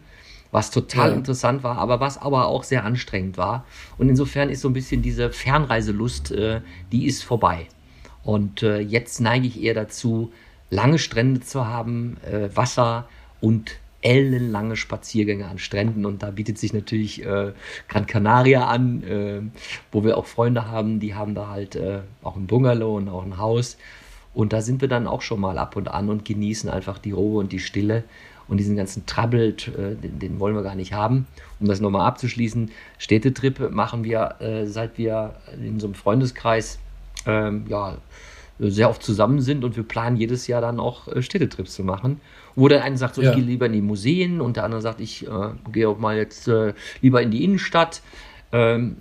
[0.51, 1.15] was total Ja.
[1.15, 3.65] interessant war, aber was aber auch sehr anstrengend war.
[3.97, 7.67] Und insofern ist so ein bisschen diese Fernreiselust, äh, die ist vorbei.
[8.23, 10.31] Und äh, jetzt neige ich eher dazu,
[10.69, 13.07] lange Strände zu haben, äh, Wasser
[13.41, 16.05] und ellenlange Spaziergänge an Stränden.
[16.05, 17.53] Und da bietet sich natürlich äh,
[17.87, 19.41] Gran Canaria an, äh,
[19.91, 23.23] wo wir auch Freunde haben, die haben da halt äh, auch ein Bungalow und auch
[23.23, 23.77] ein Haus.
[24.33, 27.11] Und da sind wir dann auch schon mal ab und an und genießen einfach die
[27.11, 28.03] Ruhe und die Stille.
[28.47, 31.27] Und diesen ganzen Trouble, äh, den, den wollen wir gar nicht haben.
[31.59, 36.79] Um das nochmal abzuschließen, Städtetrip machen wir, äh, seit wir in so einem Freundeskreis
[37.25, 37.97] ähm, ja,
[38.59, 42.21] sehr oft zusammen sind und wir planen jedes Jahr dann auch äh, Städtetrips zu machen.
[42.55, 43.31] Wo der eine sagt, so, Ja.
[43.31, 46.15] ich gehe lieber in die Museen und der andere sagt, ich äh, gehe auch mal
[46.15, 48.01] jetzt äh, lieber in die Innenstadt.
[48.51, 48.97] Ähm,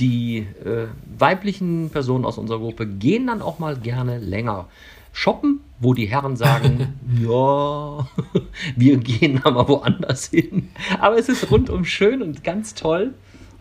[0.00, 0.86] die äh,
[1.18, 4.66] weiblichen Personen aus unserer Gruppe gehen dann auch mal gerne länger
[5.12, 8.08] shoppen, wo die Herren sagen, ja,
[8.76, 10.70] wir gehen da mal woanders hin.
[10.98, 13.14] Aber es ist rundum schön und ganz toll.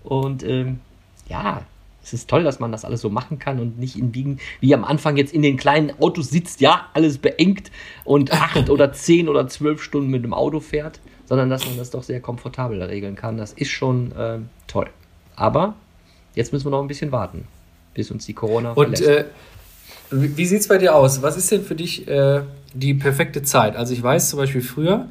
[0.04, 0.80] Und ähm,
[1.28, 1.62] ja,
[2.04, 4.74] Es ist toll, dass man das alles so machen kann und nicht in Biegen, wie
[4.74, 7.72] am Anfang jetzt in den kleinen Autos sitzt, ja, alles beengt
[8.04, 11.92] und acht oder zehn oder zwölf Stunden mit dem Auto fährt, sondern dass man das
[11.92, 13.38] doch sehr komfortabel regeln kann.
[13.38, 14.89] Das ist schon äh, toll.
[15.36, 15.76] Aber
[16.36, 17.46] jetzt müssen wir noch ein bisschen warten,
[17.94, 19.26] bis uns die Corona Und äh,
[20.12, 21.22] wie sieht es bei dir aus?
[21.22, 22.42] Was ist denn für dich äh,
[22.74, 23.76] die perfekte Zeit?
[23.76, 25.08] Also ich weiß zum Beispiel früher,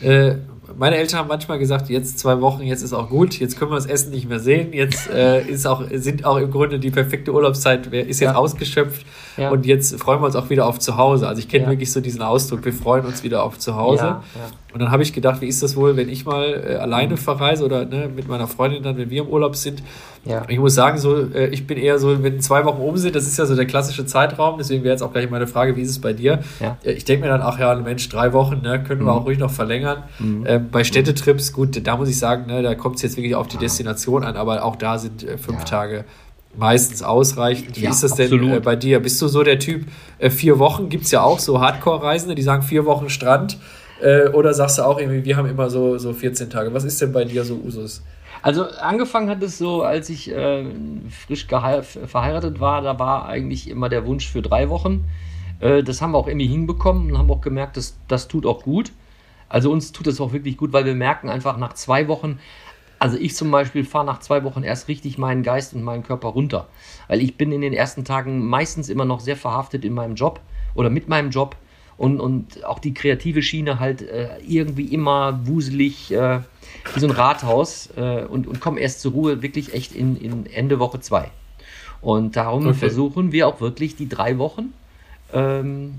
[0.00, 0.36] äh,
[0.76, 3.76] meine Eltern haben manchmal gesagt, jetzt zwei Wochen, jetzt ist auch gut, jetzt können wir
[3.76, 7.32] das Essen nicht mehr sehen, jetzt äh, ist auch, sind auch im Grunde die perfekte
[7.32, 8.34] Urlaubszeit, ist jetzt ja.
[8.34, 9.50] ausgeschöpft ja.
[9.50, 11.28] und jetzt freuen wir uns auch wieder auf zu Hause.
[11.28, 11.70] Also ich kenne ja.
[11.70, 14.16] wirklich so diesen Ausdruck, wir freuen uns wieder auf zu Hause.
[14.74, 17.18] Und dann habe ich gedacht, wie ist das wohl, wenn ich mal äh, alleine mhm.
[17.18, 19.82] verreise oder ne, mit meiner Freundin dann, wenn wir im Urlaub sind.
[20.26, 20.42] Ja.
[20.48, 23.26] Ich muss sagen, so, äh, ich bin eher so, wenn zwei Wochen um sind, das
[23.26, 25.90] ist ja so der klassische Zeitraum, deswegen wäre jetzt auch gleich meine Frage, wie ist
[25.90, 26.40] es bei dir?
[26.84, 29.06] Äh, ich denke mir dann, ach ja, Mensch, drei Wochen, ne, können mhm.
[29.06, 30.02] wir auch ruhig noch verlängern.
[30.18, 30.44] Mhm.
[30.46, 33.48] Ähm, bei Städtetrips, gut, da muss ich sagen, ne, da kommt es jetzt wirklich auf
[33.48, 35.64] die Destination an, aber auch da sind äh, fünf ja.
[35.64, 36.04] Tage
[36.56, 37.76] meistens ausreichend.
[37.76, 39.00] Wie ja, ist das denn äh, bei dir?
[39.00, 39.86] Bist du so der Typ,
[40.18, 43.58] äh, vier Wochen gibt es ja auch so Hardcore-Reisende, die sagen vier Wochen Strand.
[44.00, 46.72] Äh, oder sagst du auch irgendwie, wir haben immer so, so 14 Tage?
[46.72, 48.02] Was ist denn bei dir so Usus?
[48.42, 50.64] Also angefangen hat es so, als ich äh,
[51.26, 55.04] frisch verheiratet war, da war eigentlich immer der Wunsch für drei Wochen.
[55.60, 58.62] Äh, das haben wir auch irgendwie hinbekommen und haben auch gemerkt, dass das tut auch
[58.62, 58.92] gut.
[59.48, 62.38] Also uns tut es auch wirklich gut, weil wir merken einfach nach zwei Wochen,
[62.98, 66.28] also ich zum Beispiel fahre nach zwei Wochen erst richtig meinen Geist und meinen Körper
[66.28, 66.66] runter.
[67.06, 70.40] Weil ich bin in den ersten Tagen meistens immer noch sehr verhaftet in meinem Job
[70.74, 71.56] oder mit meinem Job
[71.96, 76.40] und, und auch die kreative Schiene halt äh, irgendwie immer wuselig äh,
[76.94, 80.46] wie so ein Rathaus äh, und, und komme erst zur Ruhe wirklich echt in, in
[80.46, 81.30] Ende Woche zwei.
[82.00, 82.74] Und darum okay.
[82.74, 84.72] versuchen wir auch wirklich die drei Wochen,
[85.32, 85.94] ähm,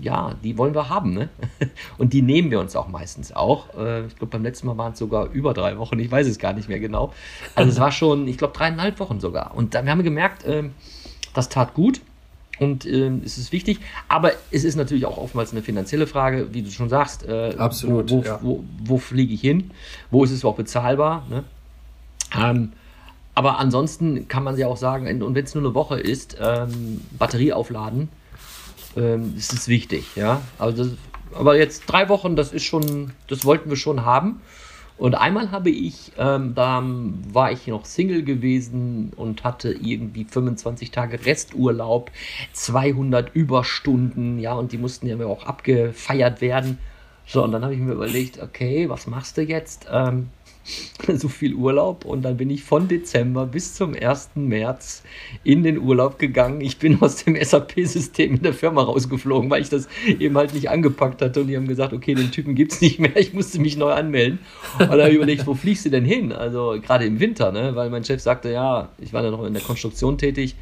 [0.00, 1.14] ja, die wollen wir haben.
[1.14, 1.28] Ne?
[1.98, 3.74] Und die nehmen wir uns auch meistens auch.
[3.76, 6.38] Äh, ich glaube, beim letzten Mal waren es sogar über drei Wochen, ich weiß es
[6.38, 7.12] gar nicht mehr genau.
[7.54, 9.54] Also es war schon, ich glaube, dreieinhalb Wochen sogar.
[9.54, 10.64] Und dann haben wir gemerkt, äh,
[11.34, 12.00] das tat gut.
[12.60, 16.62] Und äh, es ist wichtig, aber es ist natürlich auch oftmals eine finanzielle Frage, wie
[16.62, 17.26] du schon sagst.
[17.26, 18.10] Äh, Absolut.
[18.10, 18.38] Wo, wo, ja.
[18.42, 19.70] wo, wo fliege ich hin?
[20.10, 21.24] Wo ist es überhaupt bezahlbar?
[21.28, 21.44] Ne?
[22.36, 22.72] Ähm,
[23.34, 27.00] aber ansonsten kann man ja auch sagen, und wenn es nur eine Woche ist, ähm,
[27.18, 28.08] Batterie aufladen,
[28.96, 30.16] ähm, ist wichtig.
[30.16, 30.42] Ja?
[30.58, 30.92] Also das,
[31.34, 34.40] aber jetzt drei Wochen, das ist schon, das wollten wir schon haben.
[34.96, 36.80] Und einmal habe ich, ähm, da
[37.32, 42.12] war ich noch Single gewesen und hatte irgendwie 25 Tage Resturlaub,
[42.52, 46.78] 200 Überstunden, ja, und die mussten ja auch abgefeiert werden.
[47.26, 49.86] So, und dann habe ich mir überlegt, okay, was machst du jetzt?
[49.90, 50.28] Ähm,
[51.14, 54.30] so viel Urlaub und dann bin ich von Dezember bis zum 1.
[54.34, 55.02] März
[55.42, 56.60] in den Urlaub gegangen.
[56.60, 60.70] Ich bin aus dem SAP-System in der Firma rausgeflogen, weil ich das eben halt nicht
[60.70, 63.60] angepackt hatte und die haben gesagt, okay, den Typen gibt es nicht mehr, ich musste
[63.60, 64.38] mich neu anmelden.
[64.78, 66.32] Und dann habe ich überlegt, wo fliegst du denn hin?
[66.32, 67.74] Also gerade im Winter, ne?
[67.74, 70.56] weil mein Chef sagte, ja, ich war da noch in der Konstruktion tätig.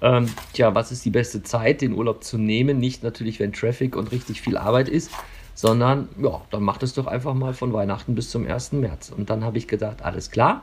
[0.00, 2.78] Ähm, tja, was ist die beste Zeit, den Urlaub zu nehmen?
[2.78, 5.12] Nicht natürlich, wenn Traffic und richtig viel Arbeit ist,
[5.54, 8.72] sondern ja, dann macht es doch einfach mal von Weihnachten bis zum 1.
[8.72, 9.12] März.
[9.16, 10.62] Und dann habe ich gedacht, alles klar.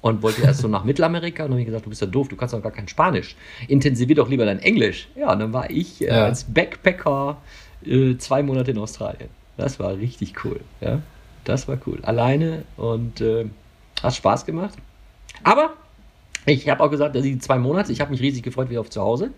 [0.00, 2.36] Und wollte erst so nach Mittelamerika und habe ich gesagt, du bist ja doof, du
[2.36, 3.36] kannst doch gar kein Spanisch.
[3.66, 5.08] Intensivier doch lieber dein Englisch.
[5.16, 6.24] Ja, und dann war ich äh, ja.
[6.24, 7.38] als Backpacker
[7.84, 9.28] äh, zwei Monate in Australien.
[9.56, 10.60] Das war richtig cool.
[10.80, 11.00] Ja,
[11.44, 11.98] das war cool.
[12.02, 13.46] Alleine und äh,
[14.00, 14.74] hat Spaß gemacht.
[15.42, 15.72] Aber
[16.52, 18.90] ich habe auch gesagt, dass die zwei Monate, ich habe mich riesig gefreut wieder auf
[18.90, 19.30] zu Hause.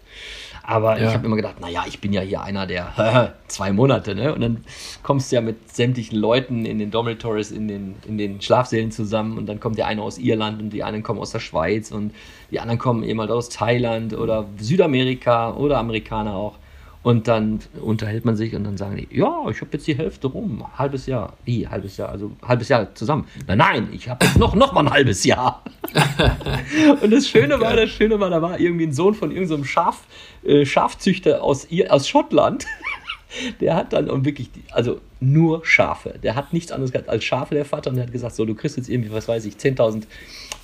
[0.63, 1.09] Aber ja.
[1.09, 4.35] ich habe immer gedacht, naja, ich bin ja hier einer der zwei Monate, ne?
[4.35, 4.65] Und dann
[5.03, 9.39] kommst du ja mit sämtlichen Leuten in den Dormitories, in den, in den Schlafsälen zusammen
[9.39, 12.13] und dann kommt der eine aus Irland und die anderen kommen aus der Schweiz und
[12.51, 16.57] die anderen kommen eben halt aus Thailand oder Südamerika oder Amerikaner auch.
[17.03, 20.27] Und dann unterhält man sich und dann sagen die, ja, ich habe jetzt die Hälfte
[20.27, 21.33] rum, halbes Jahr.
[21.47, 22.11] Wie, halbes Jahr?
[22.11, 23.27] Also halbes Jahr zusammen.
[23.47, 25.65] Nein, nein, ich habe jetzt noch, noch mal ein halbes Jahr.
[27.01, 30.05] und das Schöne war, das Schöne war, da war irgendwie ein Sohn von irgendeinem Schaf,
[30.45, 32.67] äh, Schafzüchter aus, aus Schottland.
[33.61, 36.19] Der hat dann und wirklich, also nur Schafe.
[36.21, 37.91] Der hat nichts anderes gehabt als Schafe, der Vater.
[37.91, 40.03] Und der hat gesagt, so, du kriegst jetzt irgendwie, was weiß ich, 10.000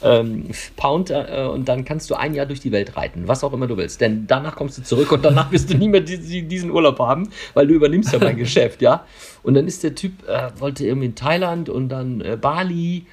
[0.06, 0.44] ähm,
[0.76, 3.66] Pound äh, und dann kannst du ein Jahr durch die Welt reiten, was auch immer
[3.66, 4.00] du willst.
[4.00, 7.28] Denn danach kommst du zurück und danach wirst du nie mehr die, diesen Urlaub haben,
[7.54, 9.04] weil du übernimmst ja mein Geschäft, ja.
[9.42, 13.06] Und dann ist der Typ, äh, wollte irgendwie in Thailand und dann äh, Bali,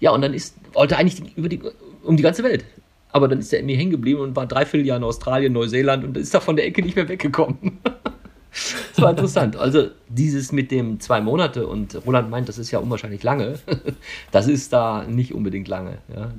[0.00, 1.60] ja, und dann ist, wollte eigentlich über die,
[2.02, 2.64] um die ganze Welt.
[3.10, 6.16] Aber dann ist er irgendwie hängen geblieben und war dreiviertel Jahr in Australien, Neuseeland und
[6.16, 7.78] ist da von der Ecke nicht mehr weggekommen.
[8.50, 9.56] Das war interessant.
[9.56, 13.58] Also dieses mit dem zwei Monate und Roland meint, das ist ja unwahrscheinlich lange.
[14.30, 15.98] Das ist da nicht unbedingt lange.
[16.14, 16.30] Ja.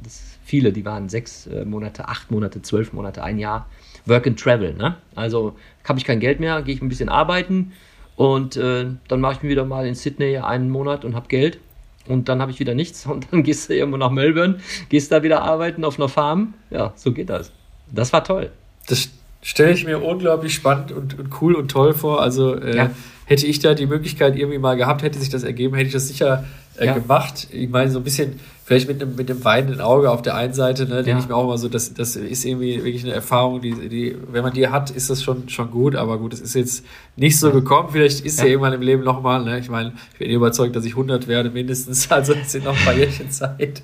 [0.44, 3.68] Viele, die waren sechs äh, Monate, acht Monate, zwölf Monate, ein Jahr.
[4.06, 4.74] Work and Travel.
[4.74, 4.98] Ne?
[5.16, 5.56] Also
[5.88, 7.72] habe ich kein Geld mehr, gehe ich ein bisschen arbeiten
[8.16, 11.60] und äh, dann mache ich mir wieder mal in Sydney einen Monat und habe Geld
[12.08, 15.24] und dann habe ich wieder nichts und dann gehst du irgendwo nach Melbourne, gehst da
[15.24, 16.54] wieder arbeiten auf einer Farm.
[16.70, 17.52] Ja, so geht das.
[17.92, 18.52] Das war toll.
[18.88, 19.10] Das
[19.42, 22.22] stelle ich mir unglaublich spannend und, und, cool und toll vor.
[22.22, 22.90] Also äh, ja.
[23.26, 26.08] hätte ich da die Möglichkeit irgendwie mal gehabt, hätte sich das ergeben, hätte ich das
[26.08, 26.46] sicher
[26.78, 26.94] äh, ja.
[26.94, 27.48] gemacht.
[27.52, 30.54] Ich meine, so ein bisschen vielleicht mit einem, mit einem weinenden Auge auf der einen
[30.54, 31.20] Seite, ne, denke ja.
[31.20, 34.44] ich mir auch immer so, das, das ist irgendwie wirklich eine Erfahrung, die, die, wenn
[34.44, 37.50] man die hat, ist das schon, schon gut, aber gut, es ist jetzt nicht so
[37.52, 39.58] gekommen, vielleicht ist ja, irgendwann im Leben nochmal, ne?
[39.58, 42.86] ich meine, ich bin überzeugt, dass ich 100 werde mindestens, also es sind noch ein
[42.86, 43.82] paar Jährchen Zeit.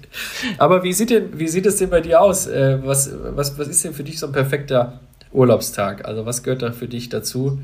[0.59, 2.45] Aber wie sieht denn, wie sieht es denn bei dir aus?
[2.45, 4.99] Äh, was, was, was ist denn für dich so ein perfekter
[5.35, 6.05] Urlaubstag?
[6.05, 7.59] Also was gehört da für dich dazu?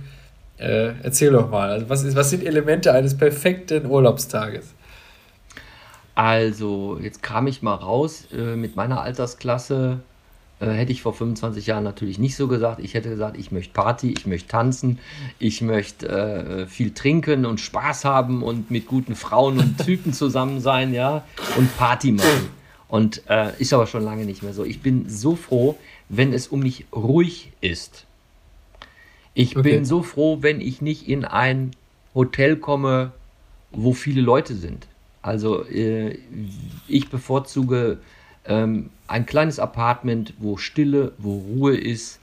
[0.57, 4.73] Äh, erzähl doch mal, also was, ist, was sind Elemente eines perfekten Urlaubstages?
[6.13, 8.27] Also, jetzt kam ich mal raus.
[8.31, 10.01] Äh, mit meiner Altersklasse
[10.59, 12.79] äh, hätte ich vor 25 Jahren natürlich nicht so gesagt.
[12.79, 14.99] Ich hätte gesagt, ich möchte Party, ich möchte tanzen,
[15.39, 20.59] ich möchte äh, viel trinken und Spaß haben und mit guten Frauen und Typen zusammen
[20.59, 21.23] sein, ja,
[21.57, 22.49] und Party machen.
[22.87, 24.65] Und äh, ist aber schon lange nicht mehr so.
[24.65, 25.77] Ich bin so froh,
[26.11, 28.05] wenn es um mich ruhig ist.
[29.33, 29.71] Ich okay.
[29.71, 31.71] bin so froh, wenn ich nicht in ein
[32.13, 33.13] Hotel komme,
[33.71, 34.87] wo viele Leute sind.
[35.21, 36.19] Also äh,
[36.89, 37.99] ich bevorzuge
[38.45, 42.19] ähm, ein kleines Apartment, wo Stille, wo Ruhe ist,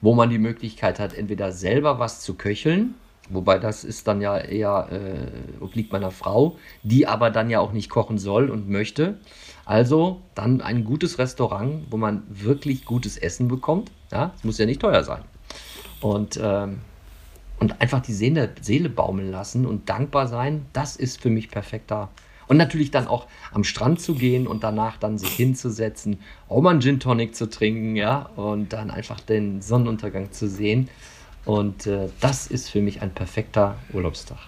[0.00, 2.94] wo man die Möglichkeit hat, entweder selber was zu köcheln,
[3.28, 7.72] wobei das ist dann ja eher äh, obliegt meiner Frau, die aber dann ja auch
[7.72, 9.16] nicht kochen soll und möchte.
[9.64, 13.90] Also dann ein gutes Restaurant, wo man wirklich gutes Essen bekommt.
[14.10, 15.22] Ja, es muss ja nicht teuer sein.
[16.00, 16.80] Und ähm,
[17.60, 22.10] und einfach die Seele, Seele baumeln lassen und dankbar sein, das ist für mich perfekter
[22.48, 26.70] und natürlich dann auch am Strand zu gehen und danach dann sich hinzusetzen, auch mal
[26.70, 30.90] einen Gin Tonic zu trinken, ja, und dann einfach den Sonnenuntergang zu sehen.
[31.44, 34.38] Und äh, das ist für mich ein perfekter Urlaubstag.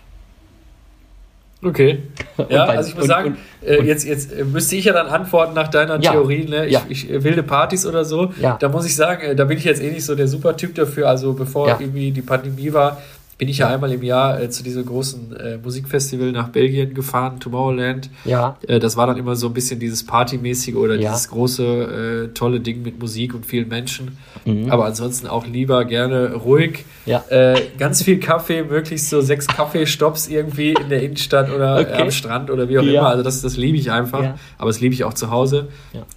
[1.65, 2.03] Okay.
[2.51, 5.07] Ja, also ich muss und, sagen, und, äh, jetzt, jetzt äh, müsste ich ja dann
[5.07, 6.67] antworten nach deiner ja, Theorie, ne?
[6.67, 6.83] Ich, ja.
[6.89, 8.33] ich, äh, wilde Partys oder so.
[8.41, 8.57] Ja.
[8.59, 11.09] Da muss ich sagen, da bin ich jetzt eh nicht so der super Typ dafür.
[11.09, 13.01] Also bevor irgendwie die Pandemie war,
[13.45, 17.41] bin ich ja einmal im Jahr äh, zu diesem großen äh, Musikfestival nach Belgien gefahren,
[17.41, 18.09] Tomorrowland.
[18.25, 18.57] Ja.
[18.67, 21.11] Äh, das war dann immer so ein bisschen dieses Partymäßige oder ja.
[21.11, 24.17] dieses große, äh, tolle Ding mit Musik und vielen Menschen.
[24.47, 24.71] Mhm.
[24.71, 26.87] Aber ansonsten auch lieber gerne ruhig.
[27.05, 27.23] Ja.
[27.29, 32.01] Äh, ganz viel Kaffee, möglichst so sechs Kaffeestops irgendwie in der Innenstadt oder okay.
[32.01, 33.01] am Strand oder wie auch ja.
[33.01, 33.09] immer.
[33.11, 34.23] Also das, das liebe ich einfach.
[34.23, 34.39] Ja.
[34.57, 35.69] Aber das liebe ich auch zu Hause.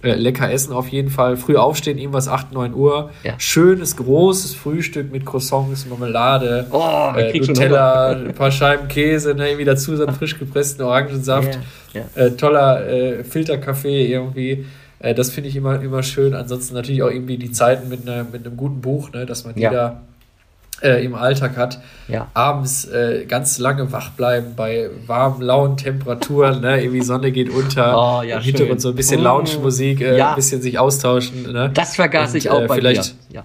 [0.02, 1.36] Äh, lecker essen auf jeden Fall.
[1.36, 3.10] Früh aufstehen, irgendwas 8, 9 Uhr.
[3.36, 6.68] Schönes, großes Frühstück mit Croissants, Marmelade.
[6.70, 11.58] Oh äh, Nutella, ein paar Scheiben Käse, ne, irgendwie dazu so einen frisch gepressten Orangensaft,
[11.94, 12.26] yeah, yeah.
[12.26, 14.66] Äh, toller äh, Filterkaffee irgendwie.
[15.00, 16.34] Äh, das finde ich immer, immer schön.
[16.34, 19.54] Ansonsten natürlich auch irgendwie die Zeiten mit, ne, mit einem guten Buch, ne, dass man
[19.54, 19.70] die ja.
[19.70, 20.00] da
[20.82, 21.80] äh, im Alltag hat.
[22.08, 22.28] Ja.
[22.34, 26.82] Abends äh, ganz lange wach bleiben bei warmen, lauen Temperaturen, ne?
[26.82, 30.30] irgendwie Sonne geht unter, oh, ja, im Hintergrund so ein bisschen Lounge-Musik, äh, ja.
[30.30, 31.52] ein bisschen sich austauschen.
[31.52, 31.70] Ne?
[31.74, 33.36] Das vergaß Und, ich auch äh, bei vielleicht, dir.
[33.36, 33.44] Ja.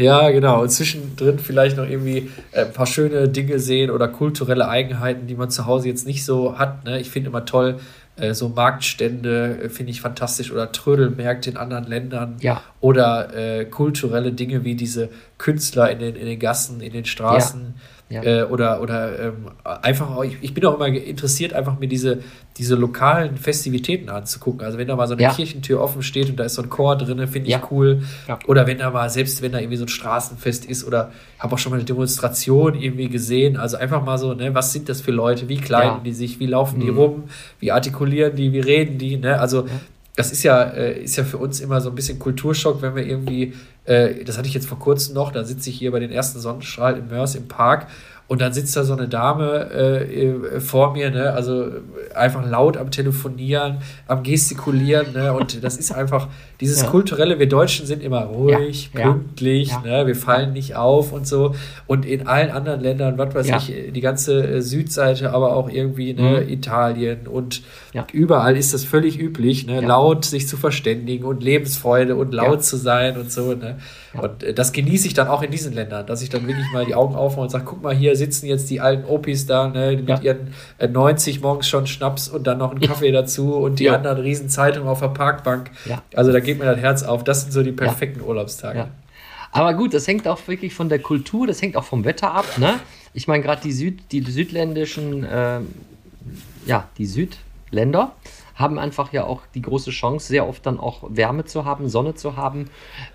[0.00, 0.62] Ja, genau.
[0.62, 5.34] Und zwischendrin vielleicht noch irgendwie äh, ein paar schöne Dinge sehen oder kulturelle Eigenheiten, die
[5.34, 6.84] man zu Hause jetzt nicht so hat.
[6.84, 7.00] Ne?
[7.00, 7.78] Ich finde immer toll,
[8.16, 12.62] äh, so Marktstände äh, finde ich fantastisch oder Trödelmärkte in anderen Ländern ja.
[12.80, 17.60] oder äh, kulturelle Dinge wie diese Künstler in den, in den Gassen, in den Straßen.
[17.60, 18.24] Ja ja.
[18.24, 22.18] Äh, oder oder ähm, einfach, auch, ich, ich, bin auch immer interessiert, einfach mir diese,
[22.56, 24.66] diese lokalen Festivitäten anzugucken.
[24.66, 25.32] Also wenn da mal so eine ja.
[25.32, 27.62] Kirchentür offen steht und da ist so ein Chor drin, finde ich ja.
[27.70, 28.02] cool.
[28.48, 31.58] Oder wenn da mal, selbst wenn da irgendwie so ein Straßenfest ist oder habe auch
[31.58, 33.56] schon mal eine Demonstration irgendwie gesehen.
[33.56, 35.48] Also einfach mal so, ne, was sind das für Leute?
[35.48, 36.40] Wie kleiden die sich?
[36.40, 36.82] Wie laufen mhm.
[36.82, 37.24] die rum?
[37.60, 38.52] Wie artikulieren die?
[38.52, 39.18] Wie reden die?
[39.18, 39.38] Ne?
[39.38, 39.66] Also
[40.16, 43.06] das ist ja, äh, ist ja für uns immer so ein bisschen Kulturschock, wenn wir
[43.06, 43.54] irgendwie,
[43.90, 46.38] äh, das hatte ich jetzt vor kurzem noch, da sitze ich hier bei den ersten
[46.38, 47.88] Sonnenstrahl in Mörs im Park
[48.30, 51.32] und dann sitzt da so eine Dame äh, vor mir, ne?
[51.32, 51.66] also
[52.14, 55.12] einfach laut am Telefonieren, am Gestikulieren.
[55.14, 55.32] Ne?
[55.32, 56.28] Und das ist einfach
[56.60, 56.90] dieses ja.
[56.90, 59.10] kulturelle, wir Deutschen sind immer ruhig, ja.
[59.10, 59.80] pünktlich, ja.
[59.80, 60.06] Ne?
[60.06, 61.56] wir fallen nicht auf und so.
[61.88, 66.14] Und in allen anderen Ländern, was weiß ich, die ganze äh, Südseite, aber auch irgendwie
[66.14, 66.44] ne?
[66.44, 66.52] Mhm.
[66.52, 67.62] Italien und
[68.12, 69.80] überall ist das völlig üblich, ne?
[69.80, 73.54] laut sich zu verständigen und Lebensfreude und laut zu sein und so.
[73.54, 73.78] Ne?
[74.14, 76.84] Und äh, das genieße ich dann auch in diesen Ländern, dass ich dann wirklich mal
[76.84, 79.96] die Augen aufmache und sage, guck mal, hier sitzen jetzt die alten Opis da, ne,
[79.96, 80.20] mit ja.
[80.20, 83.94] ihren äh, 90 morgens schon Schnaps und dann noch einen Kaffee dazu und die ja.
[83.94, 85.70] anderen riesen Zeitungen auf der Parkbank.
[85.84, 86.02] Ja.
[86.14, 87.24] Also da geht mir das Herz auf.
[87.24, 88.88] Das sind so die perfekten Urlaubstage.
[89.52, 92.46] Aber gut, das hängt auch wirklich von der Kultur, das hängt auch vom Wetter ab.
[92.58, 92.74] Ne?
[93.14, 95.60] Ich meine, gerade die, Süd, die südländischen, äh,
[96.66, 98.12] ja, die Südländer
[98.60, 102.14] haben einfach ja auch die große Chance, sehr oft dann auch Wärme zu haben, Sonne
[102.14, 102.66] zu haben.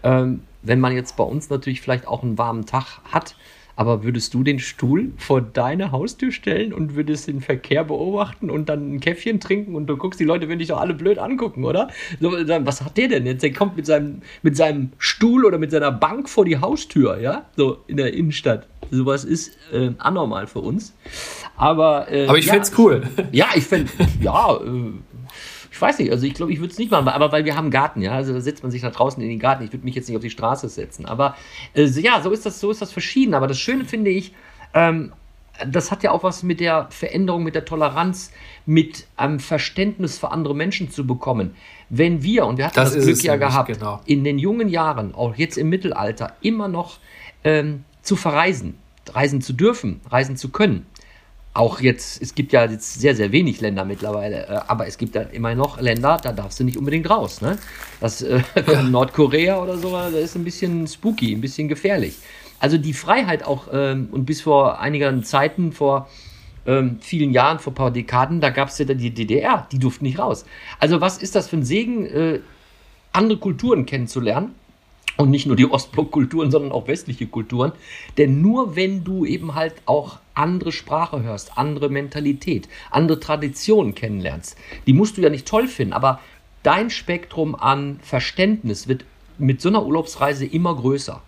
[0.04, 3.36] Ähm, wenn man jetzt bei uns natürlich vielleicht auch einen warmen Tag hat,
[3.76, 8.70] Aber würdest du den Stuhl vor deine Haustür stellen und würdest den Verkehr beobachten und
[8.70, 11.66] dann ein Käffchen trinken und du guckst, die Leute würden dich doch alle blöd angucken,
[11.66, 11.90] oder?
[12.22, 13.44] So, was hat der denn jetzt?
[13.44, 17.46] Der kommt mit seinem, mit seinem Stuhl oder mit seiner Bank vor die Haustür, ja?
[17.58, 18.68] So in der Innenstadt.
[18.92, 20.94] Sowas ist äh, anormal für uns.
[21.58, 23.04] Aber, äh, aber ich ja, fände es cool.
[23.32, 24.92] Ja, ich fände, ja, äh,
[25.76, 27.70] ich weiß nicht, also ich glaube, ich würde es nicht machen, aber weil wir haben
[27.70, 29.62] Garten, ja, also da setzt man sich da draußen in den Garten.
[29.66, 31.36] Ich würde mich jetzt nicht auf die Straße setzen, aber
[31.74, 33.34] äh, ja, so ist das, so ist das verschieden.
[33.34, 34.32] Aber das Schöne finde ich,
[34.74, 35.12] ähm,
[35.70, 38.32] das hat ja auch was mit der Veränderung, mit der Toleranz,
[38.66, 41.56] mit einem Verständnis für andere Menschen zu bekommen.
[41.90, 44.00] Wenn wir, und wir hatten das, das Glück ja gehabt, genau.
[44.06, 47.00] in den jungen Jahren, auch jetzt im Mittelalter, immer noch
[47.44, 48.76] ähm, zu verreisen,
[49.14, 50.86] reisen zu dürfen, reisen zu können,
[51.56, 55.16] auch jetzt, es gibt ja jetzt sehr, sehr wenig Länder mittlerweile, äh, aber es gibt
[55.16, 57.42] ja immer noch Länder, da darfst du nicht unbedingt raus.
[57.42, 57.58] Ne?
[58.02, 58.84] Das äh, ja.
[58.84, 62.18] Nordkorea oder so, das ist ein bisschen spooky, ein bisschen gefährlich.
[62.60, 66.10] Also die Freiheit auch, ähm, und bis vor einigen Zeiten, vor
[66.66, 70.04] ähm, vielen Jahren, vor ein paar Dekaden, da gab es ja die DDR, die durften
[70.04, 70.46] nicht raus.
[70.80, 72.40] Also was ist das für ein Segen, äh,
[73.14, 74.56] andere Kulturen kennenzulernen?
[75.18, 77.72] Und nicht nur die Ostblockkulturen, sondern auch westliche Kulturen.
[78.18, 84.58] Denn nur wenn du eben halt auch andere Sprache hörst, andere Mentalität, andere Traditionen kennenlernst,
[84.88, 86.20] die musst du ja nicht toll finden, aber
[86.64, 89.06] dein Spektrum an Verständnis wird
[89.38, 91.22] mit so einer Urlaubsreise immer größer.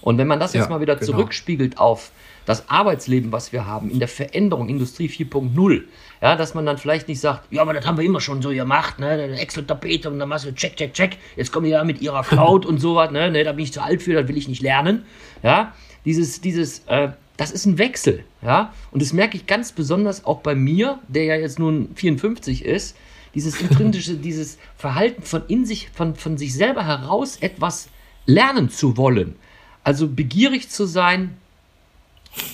[0.00, 1.12] Und wenn man das ja, jetzt mal wieder genau.
[1.12, 2.12] zurückspiegelt auf
[2.46, 5.82] das Arbeitsleben, was wir haben, in der Veränderung Industrie 4.0,
[6.20, 8.50] ja, dass man dann vielleicht nicht sagt, ja, aber das haben wir immer schon so
[8.50, 12.00] gemacht, ne, Excel-Tapete und dann machst du check, check, check, jetzt kommen die ja mit
[12.00, 14.48] ihrer Cloud und sowas, ne, ne, da bin ich zu alt für, das will ich
[14.48, 15.04] nicht lernen,
[15.42, 15.72] ja,
[16.04, 20.40] dieses, dieses, äh, das ist ein Wechsel, ja, und das merke ich ganz besonders auch
[20.40, 22.96] bei mir, der ja jetzt nun 54 ist,
[23.34, 27.88] dieses intrinsische, dieses Verhalten von in sich, von, von sich selber heraus etwas
[28.26, 29.36] lernen zu wollen.
[29.82, 31.36] Also begierig zu sein,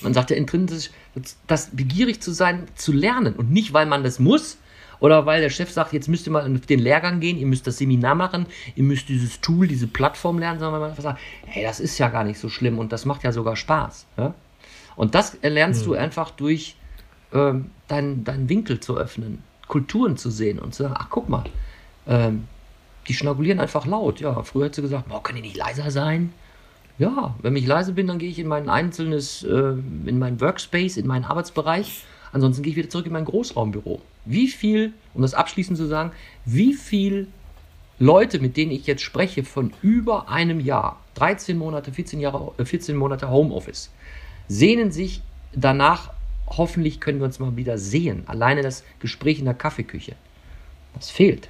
[0.03, 0.91] man sagt ja intrinsisch,
[1.47, 4.59] das begierig zu sein, zu lernen und nicht, weil man das muss
[5.01, 7.67] oder weil der Chef sagt, jetzt müsst ihr mal auf den Lehrgang gehen, ihr müsst
[7.67, 11.21] das Seminar machen, ihr müsst dieses Tool, diese Plattform lernen, sondern weil man einfach sagt,
[11.47, 14.07] hey, das ist ja gar nicht so schlimm und das macht ja sogar Spaß.
[14.19, 14.35] Ja?
[14.97, 15.87] Und das lernst mhm.
[15.87, 16.77] du einfach durch
[17.33, 21.45] ähm, deinen dein Winkel zu öffnen, Kulturen zu sehen und zu sagen, ach guck mal,
[22.07, 22.49] ähm,
[23.09, 24.21] die schnagulieren einfach laut.
[24.21, 26.33] Ja, früher hätte sie gesagt, boah, können die nicht leiser sein?
[27.01, 29.73] Ja, wenn ich leise bin, dann gehe ich in mein einzelnes, äh,
[30.05, 32.05] in meinen Workspace, in meinen Arbeitsbereich.
[32.31, 34.03] Ansonsten gehe ich wieder zurück in mein Großraumbüro.
[34.27, 36.13] Wie viel, um das abschließend zu sagen,
[36.45, 37.29] wie viel
[37.99, 42.95] Leute, mit denen ich jetzt spreche, von über einem Jahr, 13 Monate, 14, Jahre, 14
[42.95, 43.91] äh, Monate Homeoffice,
[44.47, 45.23] sehnen sich
[45.55, 46.13] danach,
[46.49, 48.25] hoffentlich können wir uns mal wieder sehen.
[48.27, 50.17] Alleine das Gespräch in der Kaffeeküche.
[50.93, 51.49] Das fehlt.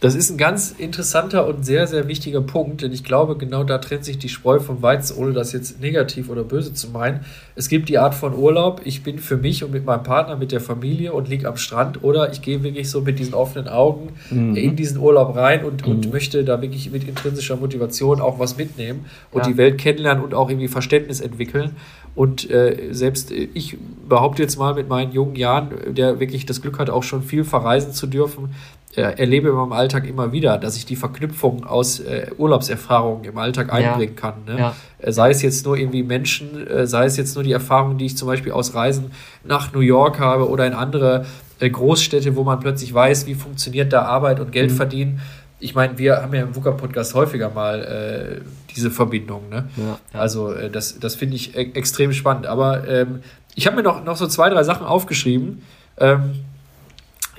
[0.00, 3.78] Das ist ein ganz interessanter und sehr, sehr wichtiger Punkt, denn ich glaube, genau da
[3.78, 7.24] trennt sich die Spreu vom Weizen, ohne das jetzt negativ oder böse zu meinen.
[7.56, 10.52] Es gibt die Art von Urlaub, ich bin für mich und mit meinem Partner, mit
[10.52, 14.10] der Familie und liege am Strand oder ich gehe wirklich so mit diesen offenen Augen
[14.30, 14.54] mhm.
[14.54, 15.92] in diesen Urlaub rein und, mhm.
[15.92, 19.48] und möchte da wirklich mit intrinsischer Motivation auch was mitnehmen und ja.
[19.48, 21.74] die Welt kennenlernen und auch irgendwie Verständnis entwickeln.
[22.14, 23.76] Und äh, selbst ich
[24.08, 27.44] behaupte jetzt mal mit meinen jungen Jahren, der wirklich das Glück hat, auch schon viel
[27.44, 28.54] verreisen zu dürfen,
[28.96, 33.72] erlebe in meinem Alltag immer wieder, dass ich die Verknüpfung aus äh, Urlaubserfahrungen im Alltag
[33.72, 34.20] einbringen ja.
[34.20, 34.34] kann.
[34.46, 34.58] Ne?
[34.58, 34.74] Ja.
[34.98, 38.06] Äh, sei es jetzt nur irgendwie Menschen, äh, sei es jetzt nur die Erfahrungen, die
[38.06, 39.12] ich zum Beispiel aus Reisen
[39.44, 41.26] nach New York habe oder in andere
[41.60, 44.76] äh, Großstädte, wo man plötzlich weiß, wie funktioniert da Arbeit und Geld mhm.
[44.76, 45.20] verdienen.
[45.60, 48.40] Ich meine, wir haben ja im VUCA-Podcast häufiger mal äh,
[48.74, 49.48] diese Verbindung.
[49.50, 49.68] Ne?
[49.76, 52.46] Ja, Also das, das finde ich e extrem spannend.
[52.46, 53.20] Aber ähm,
[53.56, 55.62] ich habe mir noch, noch so zwei, drei Sachen aufgeschrieben.
[55.98, 56.36] Ähm,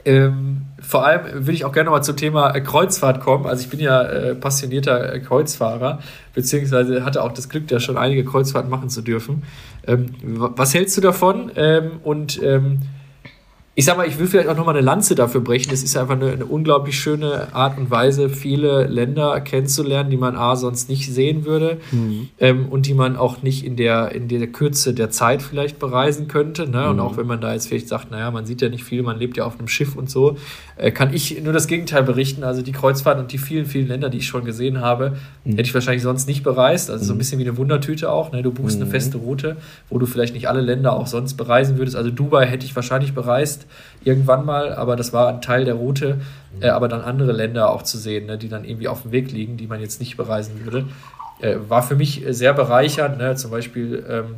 [0.05, 3.45] ähm, vor allem will ich auch gerne mal zum Thema Kreuzfahrt kommen.
[3.45, 5.99] Also ich bin ja äh, passionierter äh, Kreuzfahrer,
[6.33, 9.43] beziehungsweise hatte auch das Glück, da schon einige Kreuzfahrten machen zu dürfen.
[9.85, 11.51] Ähm, was hältst du davon?
[11.55, 12.79] Ähm, und ähm,
[13.75, 15.71] ich sag mal, ich will vielleicht auch nochmal eine Lanze dafür brechen.
[15.71, 20.35] Es ist einfach eine, eine, unglaublich schöne Art und Weise, viele Länder kennenzulernen, die man
[20.35, 22.27] A sonst nicht sehen würde mhm.
[22.39, 26.27] ähm, und die man auch nicht in der, in der Kürze der Zeit vielleicht bereisen
[26.27, 26.67] könnte.
[26.67, 26.81] Ne?
[26.81, 26.89] Mhm.
[26.89, 29.17] Und auch wenn man da jetzt vielleicht sagt, naja, man sieht ja nicht viel, man
[29.17, 30.35] lebt ja auf einem Schiff und so,
[30.75, 32.43] äh, kann ich nur das Gegenteil berichten.
[32.43, 35.51] Also die Kreuzfahrten und die vielen, vielen Länder, die ich schon gesehen habe, mhm.
[35.51, 36.89] hätte ich wahrscheinlich sonst nicht bereist.
[36.89, 37.19] Also so ein mhm.
[37.19, 38.33] bisschen wie eine Wundertüte auch.
[38.33, 38.41] Ne?
[38.41, 38.91] Du buchst eine mhm.
[38.91, 39.55] feste Route,
[39.89, 41.95] wo du vielleicht nicht alle Länder auch sonst bereisen würdest.
[41.95, 43.58] Also Dubai hätte ich wahrscheinlich bereist
[44.03, 46.21] irgendwann mal, aber das war ein Teil der Route,
[46.61, 49.31] äh, aber dann andere Länder auch zu sehen, ne, die dann irgendwie auf dem Weg
[49.31, 50.87] liegen, die man jetzt nicht bereisen würde.
[51.41, 54.35] Äh, war für mich sehr bereichernd, ne, zum Beispiel ähm,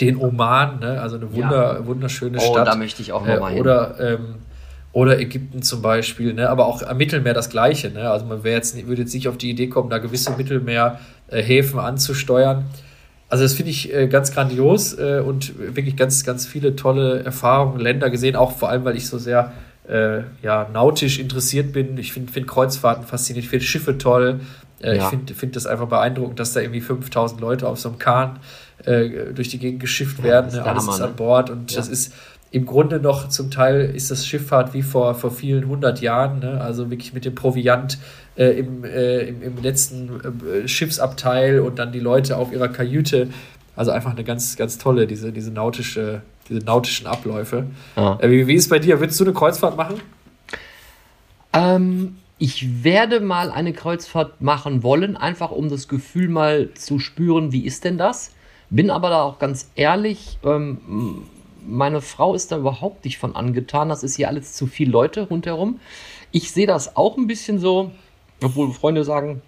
[0.00, 1.86] den Oman, ne, also eine wunder, ja.
[1.86, 2.66] wunderschöne oh, Stadt.
[2.66, 3.60] da möchte ich auch nochmal äh, hin.
[3.60, 4.34] Oder, ähm,
[4.92, 7.90] oder Ägypten zum Beispiel, ne, aber auch am Mittelmeer das Gleiche.
[7.90, 12.64] Ne, also man jetzt, würde jetzt nicht auf die Idee kommen, da gewisse Mittelmeerhäfen anzusteuern
[13.34, 17.80] Also das finde ich äh, ganz grandios äh, und wirklich ganz, ganz viele tolle Erfahrungen,
[17.80, 19.50] Länder gesehen, auch vor allem, weil ich so sehr
[19.88, 21.98] äh, ja, nautisch interessiert bin.
[21.98, 24.38] Ich finde find Kreuzfahrten faszinierend, ich finde Schiffe toll.
[24.80, 25.02] Äh, ja.
[25.02, 28.38] Ich finde find das einfach beeindruckend, dass da irgendwie 5000 Leute auf so einem Kahn
[28.84, 30.54] äh, durch die Gegend geschifft werden.
[30.54, 31.16] Ja, Alles Hammer, ist an ne?
[31.16, 31.78] Bord und ja.
[31.78, 32.12] das ist
[32.54, 36.60] im Grunde noch zum Teil ist das Schifffahrt wie vor, vor vielen hundert Jahren, ne?
[36.60, 37.98] also wirklich mit dem Proviant
[38.36, 40.20] äh, im, äh, im, im, letzten
[40.64, 43.28] äh, Schiffsabteil und dann die Leute auf ihrer Kajüte.
[43.74, 47.66] Also einfach eine ganz, ganz tolle, diese, diese, nautische, diese nautischen Abläufe.
[47.96, 48.20] Ja.
[48.20, 49.00] Äh, wie, wie ist es bei dir?
[49.00, 50.00] Willst du eine Kreuzfahrt machen?
[51.52, 57.50] Ähm, ich werde mal eine Kreuzfahrt machen wollen, einfach um das Gefühl mal zu spüren,
[57.50, 58.30] wie ist denn das?
[58.70, 61.24] Bin aber da auch ganz ehrlich, ähm,
[61.66, 63.88] meine Frau ist da überhaupt nicht von angetan.
[63.88, 65.80] Das ist hier alles zu viel Leute rundherum.
[66.30, 67.90] Ich sehe das auch ein bisschen so,
[68.42, 69.42] obwohl Freunde sagen,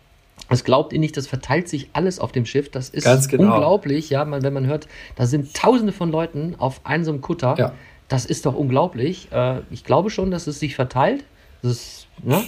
[0.49, 2.71] das glaubt ihr nicht, das verteilt sich alles auf dem Schiff.
[2.71, 3.55] Das ist genau.
[3.55, 4.87] unglaublich, ja, wenn man hört,
[5.17, 7.55] da sind tausende von Leuten auf einem so einem Kutter.
[7.59, 7.73] Ja.
[8.09, 9.33] Das ist doch unglaublich.
[9.33, 11.25] Äh, ich glaube schon, dass es sich verteilt.
[11.63, 12.43] Das ist, ja.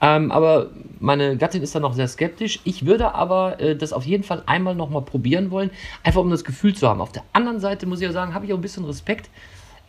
[0.00, 0.70] Ähm, aber
[1.00, 2.60] meine Gattin ist da noch sehr skeptisch.
[2.64, 5.70] Ich würde aber äh, das auf jeden Fall einmal nochmal probieren wollen,
[6.04, 7.00] einfach um das Gefühl zu haben.
[7.00, 9.28] Auf der anderen Seite muss ich ja sagen, habe ich auch ein bisschen Respekt.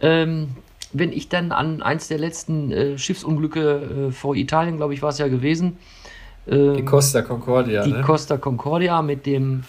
[0.01, 0.49] Ähm,
[0.91, 5.09] wenn ich dann an eins der letzten äh, Schiffsunglücke äh, vor Italien, glaube ich, war
[5.09, 5.77] es ja gewesen.
[6.47, 7.83] Ähm, die Costa Concordia.
[7.83, 8.01] Die ne?
[8.01, 9.63] Costa Concordia mit dem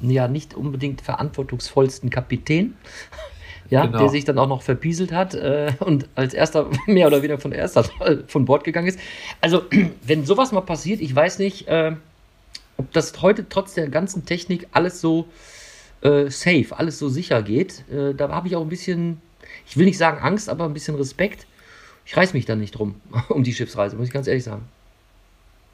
[0.00, 2.74] ja nicht unbedingt verantwortungsvollsten Kapitän
[3.70, 3.98] ja, genau.
[3.98, 7.52] der sich dann auch noch verpieselt hat äh, und als erster mehr oder weniger von
[7.52, 7.84] erster
[8.26, 8.98] von Bord gegangen ist.
[9.40, 9.62] Also,
[10.02, 11.92] wenn sowas mal passiert, ich weiß nicht, äh,
[12.76, 15.26] ob das heute trotz der ganzen Technik alles so
[16.02, 17.84] äh, safe, alles so sicher geht.
[17.90, 19.20] Äh, da habe ich auch ein bisschen,
[19.66, 21.46] ich will nicht sagen Angst, aber ein bisschen Respekt.
[22.04, 24.68] Ich reiß mich da nicht drum, um die Schiffsreise, muss ich ganz ehrlich sagen.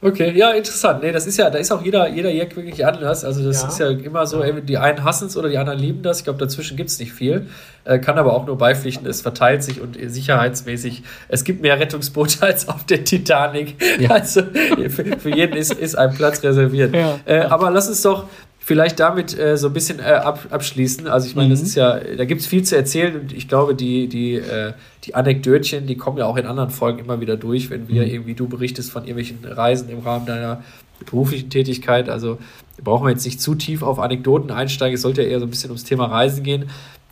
[0.05, 1.01] Okay, ja, interessant.
[1.01, 3.25] Nee, das ist ja, da ist auch jeder, jeder Jack wirklich anders.
[3.25, 3.69] Also das ja.
[3.69, 6.19] ist ja immer so, ey, die einen hassen es oder die anderen lieben das.
[6.19, 7.47] Ich glaube, dazwischen gibt es nicht viel.
[7.85, 12.39] Äh, kann aber auch nur beipflichten, es verteilt sich und sicherheitsmäßig, es gibt mehr Rettungsboote
[12.43, 13.77] als auf der Titanic.
[14.01, 14.11] Ja.
[14.11, 14.43] Also
[14.89, 16.93] für, für, jeden ist, ist ein Platz reserviert.
[16.95, 17.21] Ja.
[17.25, 18.27] Äh, aber lass uns doch
[18.65, 21.09] vielleicht damit äh, so ein bisschen äh, ab, abschließen.
[21.09, 21.53] Also ich meine, mhm.
[21.53, 24.73] das ist ja, da gibt es viel zu erzählen und ich glaube, die, die, äh,
[25.05, 28.09] die Anekdötchen, die kommen ja auch in anderen Folgen immer wieder durch, wenn wir mhm.
[28.09, 30.63] irgendwie, du berichtest von irgendwelchen Reisen im Rahmen deiner
[31.05, 32.09] beruflichen Tätigkeit.
[32.09, 32.39] Also
[32.83, 35.51] brauchen wir jetzt nicht zu tief auf Anekdoten einsteigen, es sollte ja eher so ein
[35.51, 36.67] bisschen ums Thema Reisen gehen.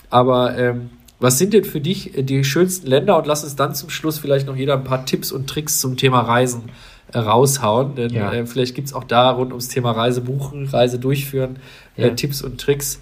[0.09, 3.19] Aber ähm, was sind denn für dich die schönsten Länder?
[3.19, 5.97] Und lass uns dann zum Schluss vielleicht noch jeder ein paar Tipps und Tricks zum
[5.97, 6.71] Thema Reisen
[7.15, 7.95] raushauen.
[7.95, 8.33] Denn ja.
[8.33, 11.59] äh, vielleicht gibt es auch da rund ums Thema Reise buchen, Reise durchführen,
[11.97, 12.09] äh, ja.
[12.09, 13.01] äh, Tipps und Tricks.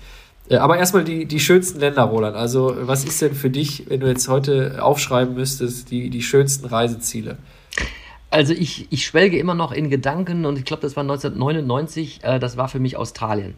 [0.49, 2.37] Äh, aber erstmal die, die schönsten Länder, Roland.
[2.37, 6.67] Also, was ist denn für dich, wenn du jetzt heute aufschreiben müsstest, die, die schönsten
[6.67, 7.39] Reiseziele?
[8.31, 12.39] Also ich, ich schwelge immer noch in Gedanken und ich glaube, das war 1999, äh,
[12.39, 13.55] das war für mich Australien.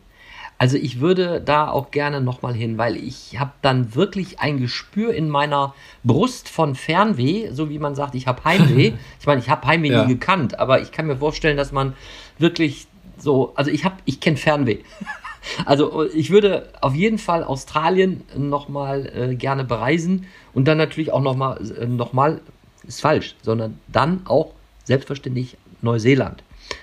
[0.61, 5.15] Also ich würde da auch gerne nochmal hin, weil ich habe dann wirklich ein Gespür
[5.15, 8.93] in meiner Brust von Fernweh, so wie man sagt, ich habe Heimweh.
[9.21, 10.05] ich meine, ich habe Heimweh ja.
[10.05, 11.95] nie gekannt, aber ich kann mir vorstellen, dass man
[12.39, 14.81] wirklich so, also ich habe, ich kenne Fernweh.
[15.65, 21.23] also ich würde auf jeden Fall Australien nochmal äh, gerne bereisen und dann natürlich auch
[21.23, 22.43] nochmal, äh, nochmal,
[22.87, 24.53] ist falsch, sondern dann auch
[24.85, 26.43] selbstverständlich Neuseeland.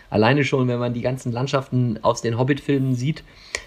[0.09, 3.23] Alleine schon, wenn man die ganzen Landschaften aus den Hobbit-Filmen sieht,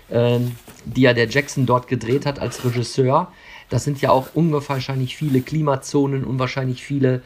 [0.08, 0.38] äh,
[0.84, 3.30] die ja der Jackson dort gedreht hat als Regisseur,
[3.68, 7.20] das sind ja auch unwahrscheinlich viele Klimazonen, unwahrscheinlich viele äh,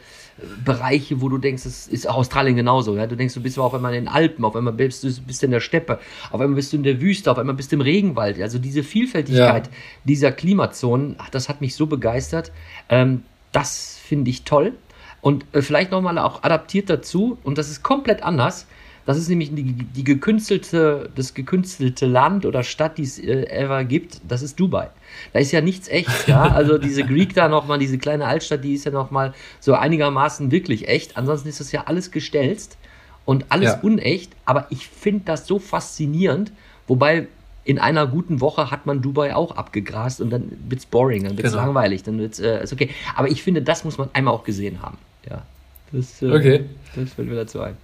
[0.63, 2.95] Bereiche, wo du denkst, es ist Australien genauso.
[2.95, 3.07] Ja?
[3.07, 5.51] Du denkst, du bist auf einmal in den Alpen, auf einmal bist du bist in
[5.51, 5.99] der Steppe,
[6.31, 8.39] auf einmal bist du in der Wüste, auf einmal bist du im Regenwald.
[8.39, 9.73] Also diese Vielfältigkeit ja.
[10.03, 12.51] dieser Klimazonen, ach, das hat mich so begeistert.
[12.89, 14.73] Ähm, das finde ich toll.
[15.21, 18.67] Und äh, vielleicht nochmal auch adaptiert dazu, und das ist komplett anders,
[19.05, 23.83] das ist nämlich die, die gekünstelte, das gekünstelte Land oder Stadt, die es äh, ever
[23.83, 24.21] gibt.
[24.27, 24.89] Das ist Dubai.
[25.31, 26.43] Da ist ja nichts echt, ja.
[26.43, 30.87] Also diese Greek da nochmal, diese kleine Altstadt, die ist ja nochmal so einigermaßen wirklich
[30.87, 31.17] echt.
[31.17, 32.77] Ansonsten ist das ja alles gestelzt
[33.25, 33.79] und alles ja.
[33.81, 34.31] unecht.
[34.45, 36.51] Aber ich finde das so faszinierend.
[36.87, 37.27] Wobei
[37.63, 41.37] in einer guten Woche hat man Dubai auch abgegrast und dann wird es boring, dann
[41.37, 41.65] wird es genau.
[41.65, 42.89] langweilig, dann wird es äh, ist okay.
[43.15, 44.97] Aber ich finde, das muss man einmal auch gesehen haben.
[45.29, 45.43] Ja.
[45.91, 46.65] Das, äh, okay.
[46.95, 47.77] das fällt mir dazu ein.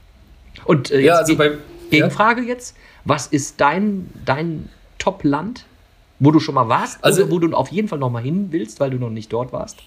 [0.66, 1.58] Und äh, ja, also bei,
[1.90, 2.48] Gegenfrage ja.
[2.48, 2.76] jetzt:
[3.06, 5.66] Was ist dein, dein Top-Land,
[6.20, 8.48] wo du schon mal warst, also, oder wo du auf jeden Fall noch mal hin
[8.52, 9.80] willst, weil du noch nicht dort warst?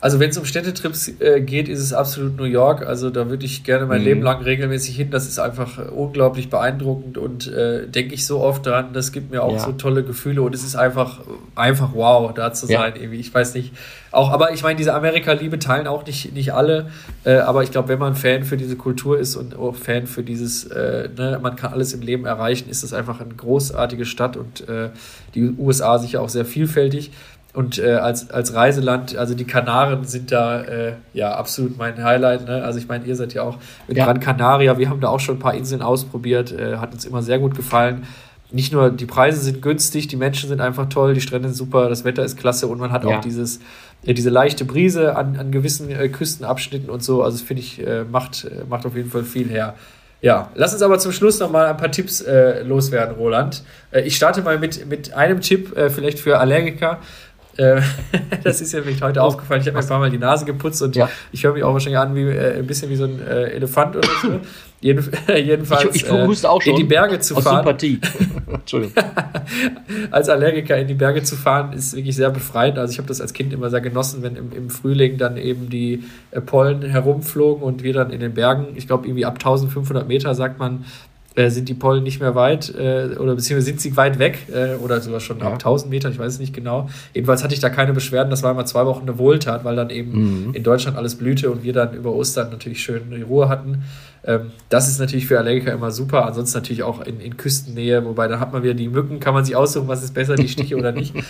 [0.00, 2.84] Also wenn es um Städtetrips äh, geht, ist es absolut New York.
[2.86, 4.04] Also da würde ich gerne mein Mhm.
[4.06, 5.10] Leben lang regelmäßig hin.
[5.10, 8.92] Das ist einfach unglaublich beeindruckend und äh, denke ich so oft dran.
[8.92, 9.58] Das gibt mir auch Ja.
[9.60, 11.20] so tolle Gefühle und es ist einfach
[11.54, 12.80] einfach wow, da zu Ja.
[12.80, 12.94] sein.
[12.96, 13.20] Irgendwie.
[13.20, 13.72] Ich weiß nicht.
[14.10, 16.90] Auch, aber ich meine, diese Amerika-Liebe teilen auch nicht, nicht alle.
[17.24, 20.22] Äh, aber ich glaube, wenn man Fan für diese Kultur ist und auch Fan für
[20.22, 24.36] dieses, äh, ne, man kann alles im Leben erreichen, ist das einfach eine großartige Stadt
[24.36, 24.90] und äh,
[25.34, 27.10] die USA sicher auch sehr vielfältig.
[27.54, 32.46] Und äh, als, als Reiseland, also die Kanaren sind da äh, ja absolut mein Highlight.
[32.46, 32.64] Ne?
[32.64, 34.06] Also ich meine, ihr seid ja auch in Ja.
[34.06, 37.22] Gran Canaria, wir haben da auch schon ein paar Inseln ausprobiert, äh, hat uns immer
[37.22, 38.04] sehr gut gefallen.
[38.50, 41.88] Nicht nur die Preise sind günstig, die Menschen sind einfach toll, die Strände sind super,
[41.90, 43.16] das Wetter ist klasse und man hat Ja.
[43.16, 43.60] auch dieses,
[44.04, 47.22] äh, diese leichte Brise an, an gewissen äh, Küstenabschnitten und so.
[47.22, 49.74] Also finde ich, äh, macht, äh, macht auf jeden Fall viel her.
[50.22, 53.62] Ja, lass uns aber zum Schluss noch mal ein paar Tipps äh, loswerden, Roland.
[53.90, 56.98] Äh, ich starte mal mit, mit einem Tipp, äh, vielleicht für Allergiker.
[57.56, 57.80] Äh,
[58.44, 59.60] das ist ja mir heute aufgefallen.
[59.60, 61.08] Ich habe mir ein paar Mal die Nase geputzt und Ja.
[61.32, 63.96] ich höre mich auch wahrscheinlich an wie äh, ein bisschen wie so ein äh, Elefant
[63.96, 64.40] oder so.
[64.80, 66.60] Jeden, jedenfalls Ich, ich schon.
[66.64, 67.58] in die Berge zu aus fahren.
[67.58, 68.00] Sympathie.
[68.52, 69.04] Entschuldigung.
[70.10, 72.78] als Allergiker in die Berge zu fahren, ist wirklich sehr befreiend.
[72.78, 75.70] Also ich habe das als Kind immer sehr genossen, wenn im, im Frühling dann eben
[75.70, 80.08] die äh, Pollen herumflogen und wir dann in den Bergen, ich glaube irgendwie ab 1500
[80.08, 80.84] Meter, sagt man,
[81.34, 84.74] äh, sind die Pollen nicht mehr weit äh, oder beziehungsweise sind sie weit weg äh,
[84.76, 85.46] oder sogar schon Ja.
[85.46, 86.88] ab 1000 Meter, ich weiß es nicht genau.
[87.14, 89.90] Jedenfalls hatte ich da keine Beschwerden, das war immer zwei Wochen eine Wohltat, weil dann
[89.90, 90.54] eben Mhm.
[90.54, 93.82] in Deutschland alles blühte und wir dann über Ostern natürlich schön die Ruhe hatten.
[94.24, 96.26] Ähm, das ist natürlich für Allergiker immer super.
[96.26, 99.44] Ansonsten natürlich auch in, in Küstennähe, wobei dann hat man wieder die Mücken, kann man
[99.44, 101.14] sich aussuchen, was ist besser, die Stiche oder nicht.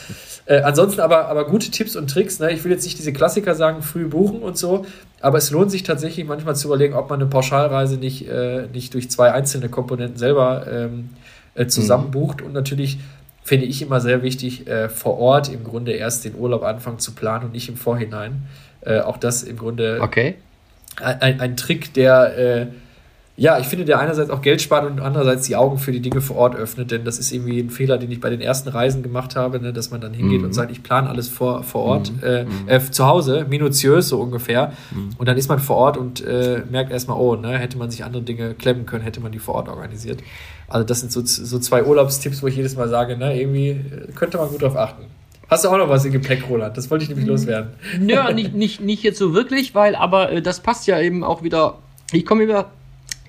[0.44, 2.40] Äh, ansonsten aber, aber gute Tipps und Tricks.
[2.40, 2.50] Ne?
[2.50, 4.84] Ich will jetzt nicht diese Klassiker sagen, früh buchen und so,
[5.20, 8.92] aber es lohnt sich tatsächlich manchmal zu überlegen, ob man eine Pauschalreise nicht, äh, nicht
[8.94, 11.10] durch zwei einzelne Komponenten selber ähm,
[11.54, 12.42] äh, zusammen bucht.
[12.42, 12.98] Und natürlich
[13.44, 17.12] finde ich immer sehr wichtig, äh, vor Ort im Grunde erst den Urlaub anfangen zu
[17.12, 18.42] planen und nicht im Vorhinein.
[18.80, 20.34] Äh, auch das im Grunde Okay.
[21.00, 22.66] ein, ein Trick, der, äh,
[23.34, 26.20] ja, ich finde, der einerseits auch Geld spart und andererseits die Augen für die Dinge
[26.20, 29.02] vor Ort öffnet, denn das ist irgendwie ein Fehler, den ich bei den ersten Reisen
[29.02, 30.46] gemacht habe, ne, dass man dann hingeht Mhm.
[30.46, 34.72] und sagt, ich plane alles vor, vor Ort, äh, äh, zu Hause, minutiös so ungefähr.
[35.16, 38.04] Und dann ist man vor Ort und äh, merkt erstmal, oh, ne, hätte man sich
[38.04, 40.20] andere Dinge klemmen können, hätte man die vor Ort organisiert.
[40.68, 44.12] Also das sind so, so zwei Urlaubstipps, wo ich jedes Mal sage, ne, irgendwie äh,
[44.14, 45.04] könnte man gut drauf achten.
[45.48, 46.76] Hast du auch noch was im Gepäck, Roland?
[46.76, 47.70] Das wollte ich nämlich loswerden.
[48.06, 51.42] Ja, nicht, nicht, nicht jetzt so wirklich, weil, aber äh, das passt ja eben auch
[51.42, 51.78] wieder.
[52.12, 52.70] Ich komme wieder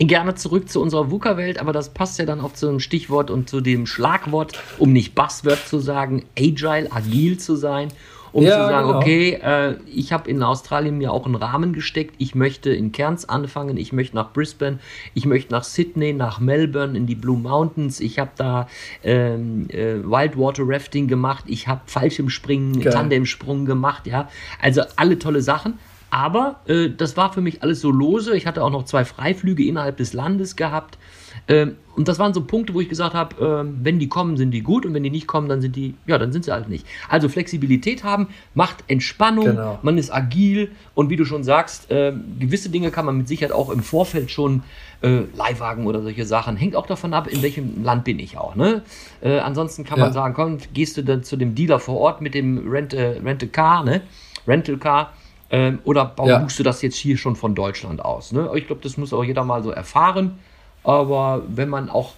[0.06, 3.50] gerne zurück zu unserer VUCA-Welt, aber das passt ja dann auch zu dem Stichwort und
[3.50, 7.90] zu dem Schlagwort, um nicht Buzzword zu sagen, agile, agil zu sein.
[8.32, 8.98] Um Ja, zu sagen, genau.
[9.00, 12.16] okay, äh, ich habe in Australien mir auch einen Rahmen gesteckt.
[12.18, 14.80] Ich möchte in Cairns anfangen, ich möchte nach Brisbane,
[15.14, 18.00] ich möchte nach Sydney, nach Melbourne, in die Blue Mountains.
[18.00, 18.68] Ich habe da
[19.04, 22.82] ähm, äh, Wildwater Rafting gemacht, ich habe Fallschirmspringen.
[22.82, 24.28] Tandemsprung gemacht, ja.
[24.60, 25.78] Also alle tolle Sachen.
[26.14, 28.38] Aber äh, das war für mich alles so lose.
[28.38, 31.00] Ich hatte auch noch zwei Freiflüge innerhalb des Landes gehabt.
[31.48, 34.52] Ähm, und das waren so Punkte, wo ich gesagt habe, ähm, wenn die kommen, sind
[34.52, 36.70] die gut und wenn die nicht kommen, dann sind die, ja, dann sind sie halt
[36.70, 36.86] nicht.
[37.10, 39.80] Also Flexibilität haben, macht Entspannung, Genau.
[39.82, 43.52] man ist agil und wie du schon sagst, ähm, gewisse Dinge kann man mit Sicherheit
[43.52, 44.62] auch im Vorfeld schon
[45.02, 46.58] äh, Leihwagen oder solche Sachen.
[46.58, 48.56] Hängt auch davon ab, in welchem Land bin ich auch.
[48.56, 48.84] Ne?
[49.22, 50.14] Äh, ansonsten kann man Ja.
[50.14, 53.42] sagen, komm, gehst du dann zu dem Dealer vor Ort mit dem Rent, äh, Rent
[53.42, 54.02] a Car, ne?
[54.48, 55.12] Rental Car.
[55.54, 56.40] Ähm, oder bau- Ja.
[56.40, 58.32] buchst du das jetzt hier schon von Deutschland aus?
[58.32, 58.50] Ne?
[58.56, 60.40] Ich glaube, das muss auch jeder mal so erfahren.
[60.84, 62.14] Aber wenn man auch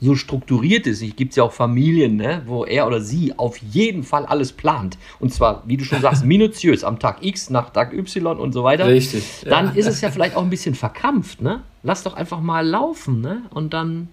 [0.00, 4.02] so strukturiert ist, es gibt ja auch Familien, ne, wo er oder sie auf jeden
[4.02, 4.96] Fall alles plant.
[5.18, 8.64] Und zwar, wie du schon sagst, minutiös am Tag X, nach Tag Y und so
[8.64, 8.86] weiter.
[8.86, 9.72] Richtig, Dann ja.
[9.72, 11.60] ist es ja vielleicht auch ein bisschen verkrampft, ne?
[11.82, 13.42] Lass doch einfach mal laufen, ne?
[13.50, 14.08] Und dann,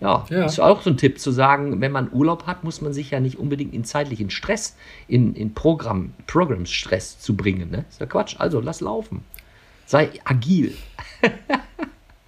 [0.00, 0.44] ja, Ja.
[0.44, 3.20] ist auch so ein Tipp zu sagen, wenn man Urlaub hat, muss man sich ja
[3.20, 4.76] nicht unbedingt in zeitlichen Stress,
[5.08, 7.84] in, in Programm, Programmstress zu bringen, ne?
[7.90, 8.36] Ist ja Quatsch.
[8.38, 9.24] Also, lass laufen.
[9.86, 10.74] Sei agil.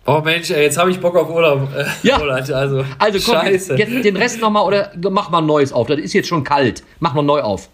[0.06, 1.68] Oh Mensch, ey, jetzt habe ich Bock auf Urlaub.
[1.76, 2.16] Äh, Ja.
[2.16, 3.76] Roland, also, Also komm, Scheiße.
[3.76, 5.86] jetzt den Rest nochmal oder mach mal ein neues auf.
[5.86, 6.82] Das ist jetzt schon kalt.
[6.98, 7.68] Mach mal neu auf.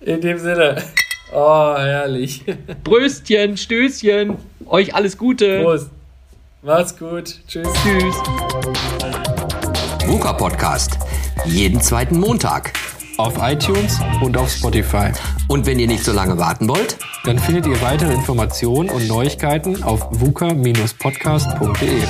[0.00, 0.80] In dem Sinne.
[1.34, 2.44] Oh, herrlich.
[2.84, 4.36] Bröstchen, Stößchen,
[4.66, 5.60] euch alles Gute.
[5.60, 5.90] Prost.
[6.62, 7.40] Macht's gut.
[7.48, 7.68] Tschüss.
[7.82, 8.16] Tschüss.
[10.06, 10.98] VUCA Podcast.
[11.46, 12.72] Jeden zweiten Montag.
[13.16, 15.10] Auf iTunes und auf Spotify.
[15.48, 19.82] Und wenn ihr nicht so lange warten wollt, Dann findet ihr weitere Informationen und Neuigkeiten
[19.82, 22.02] auf vuka-podcast.de.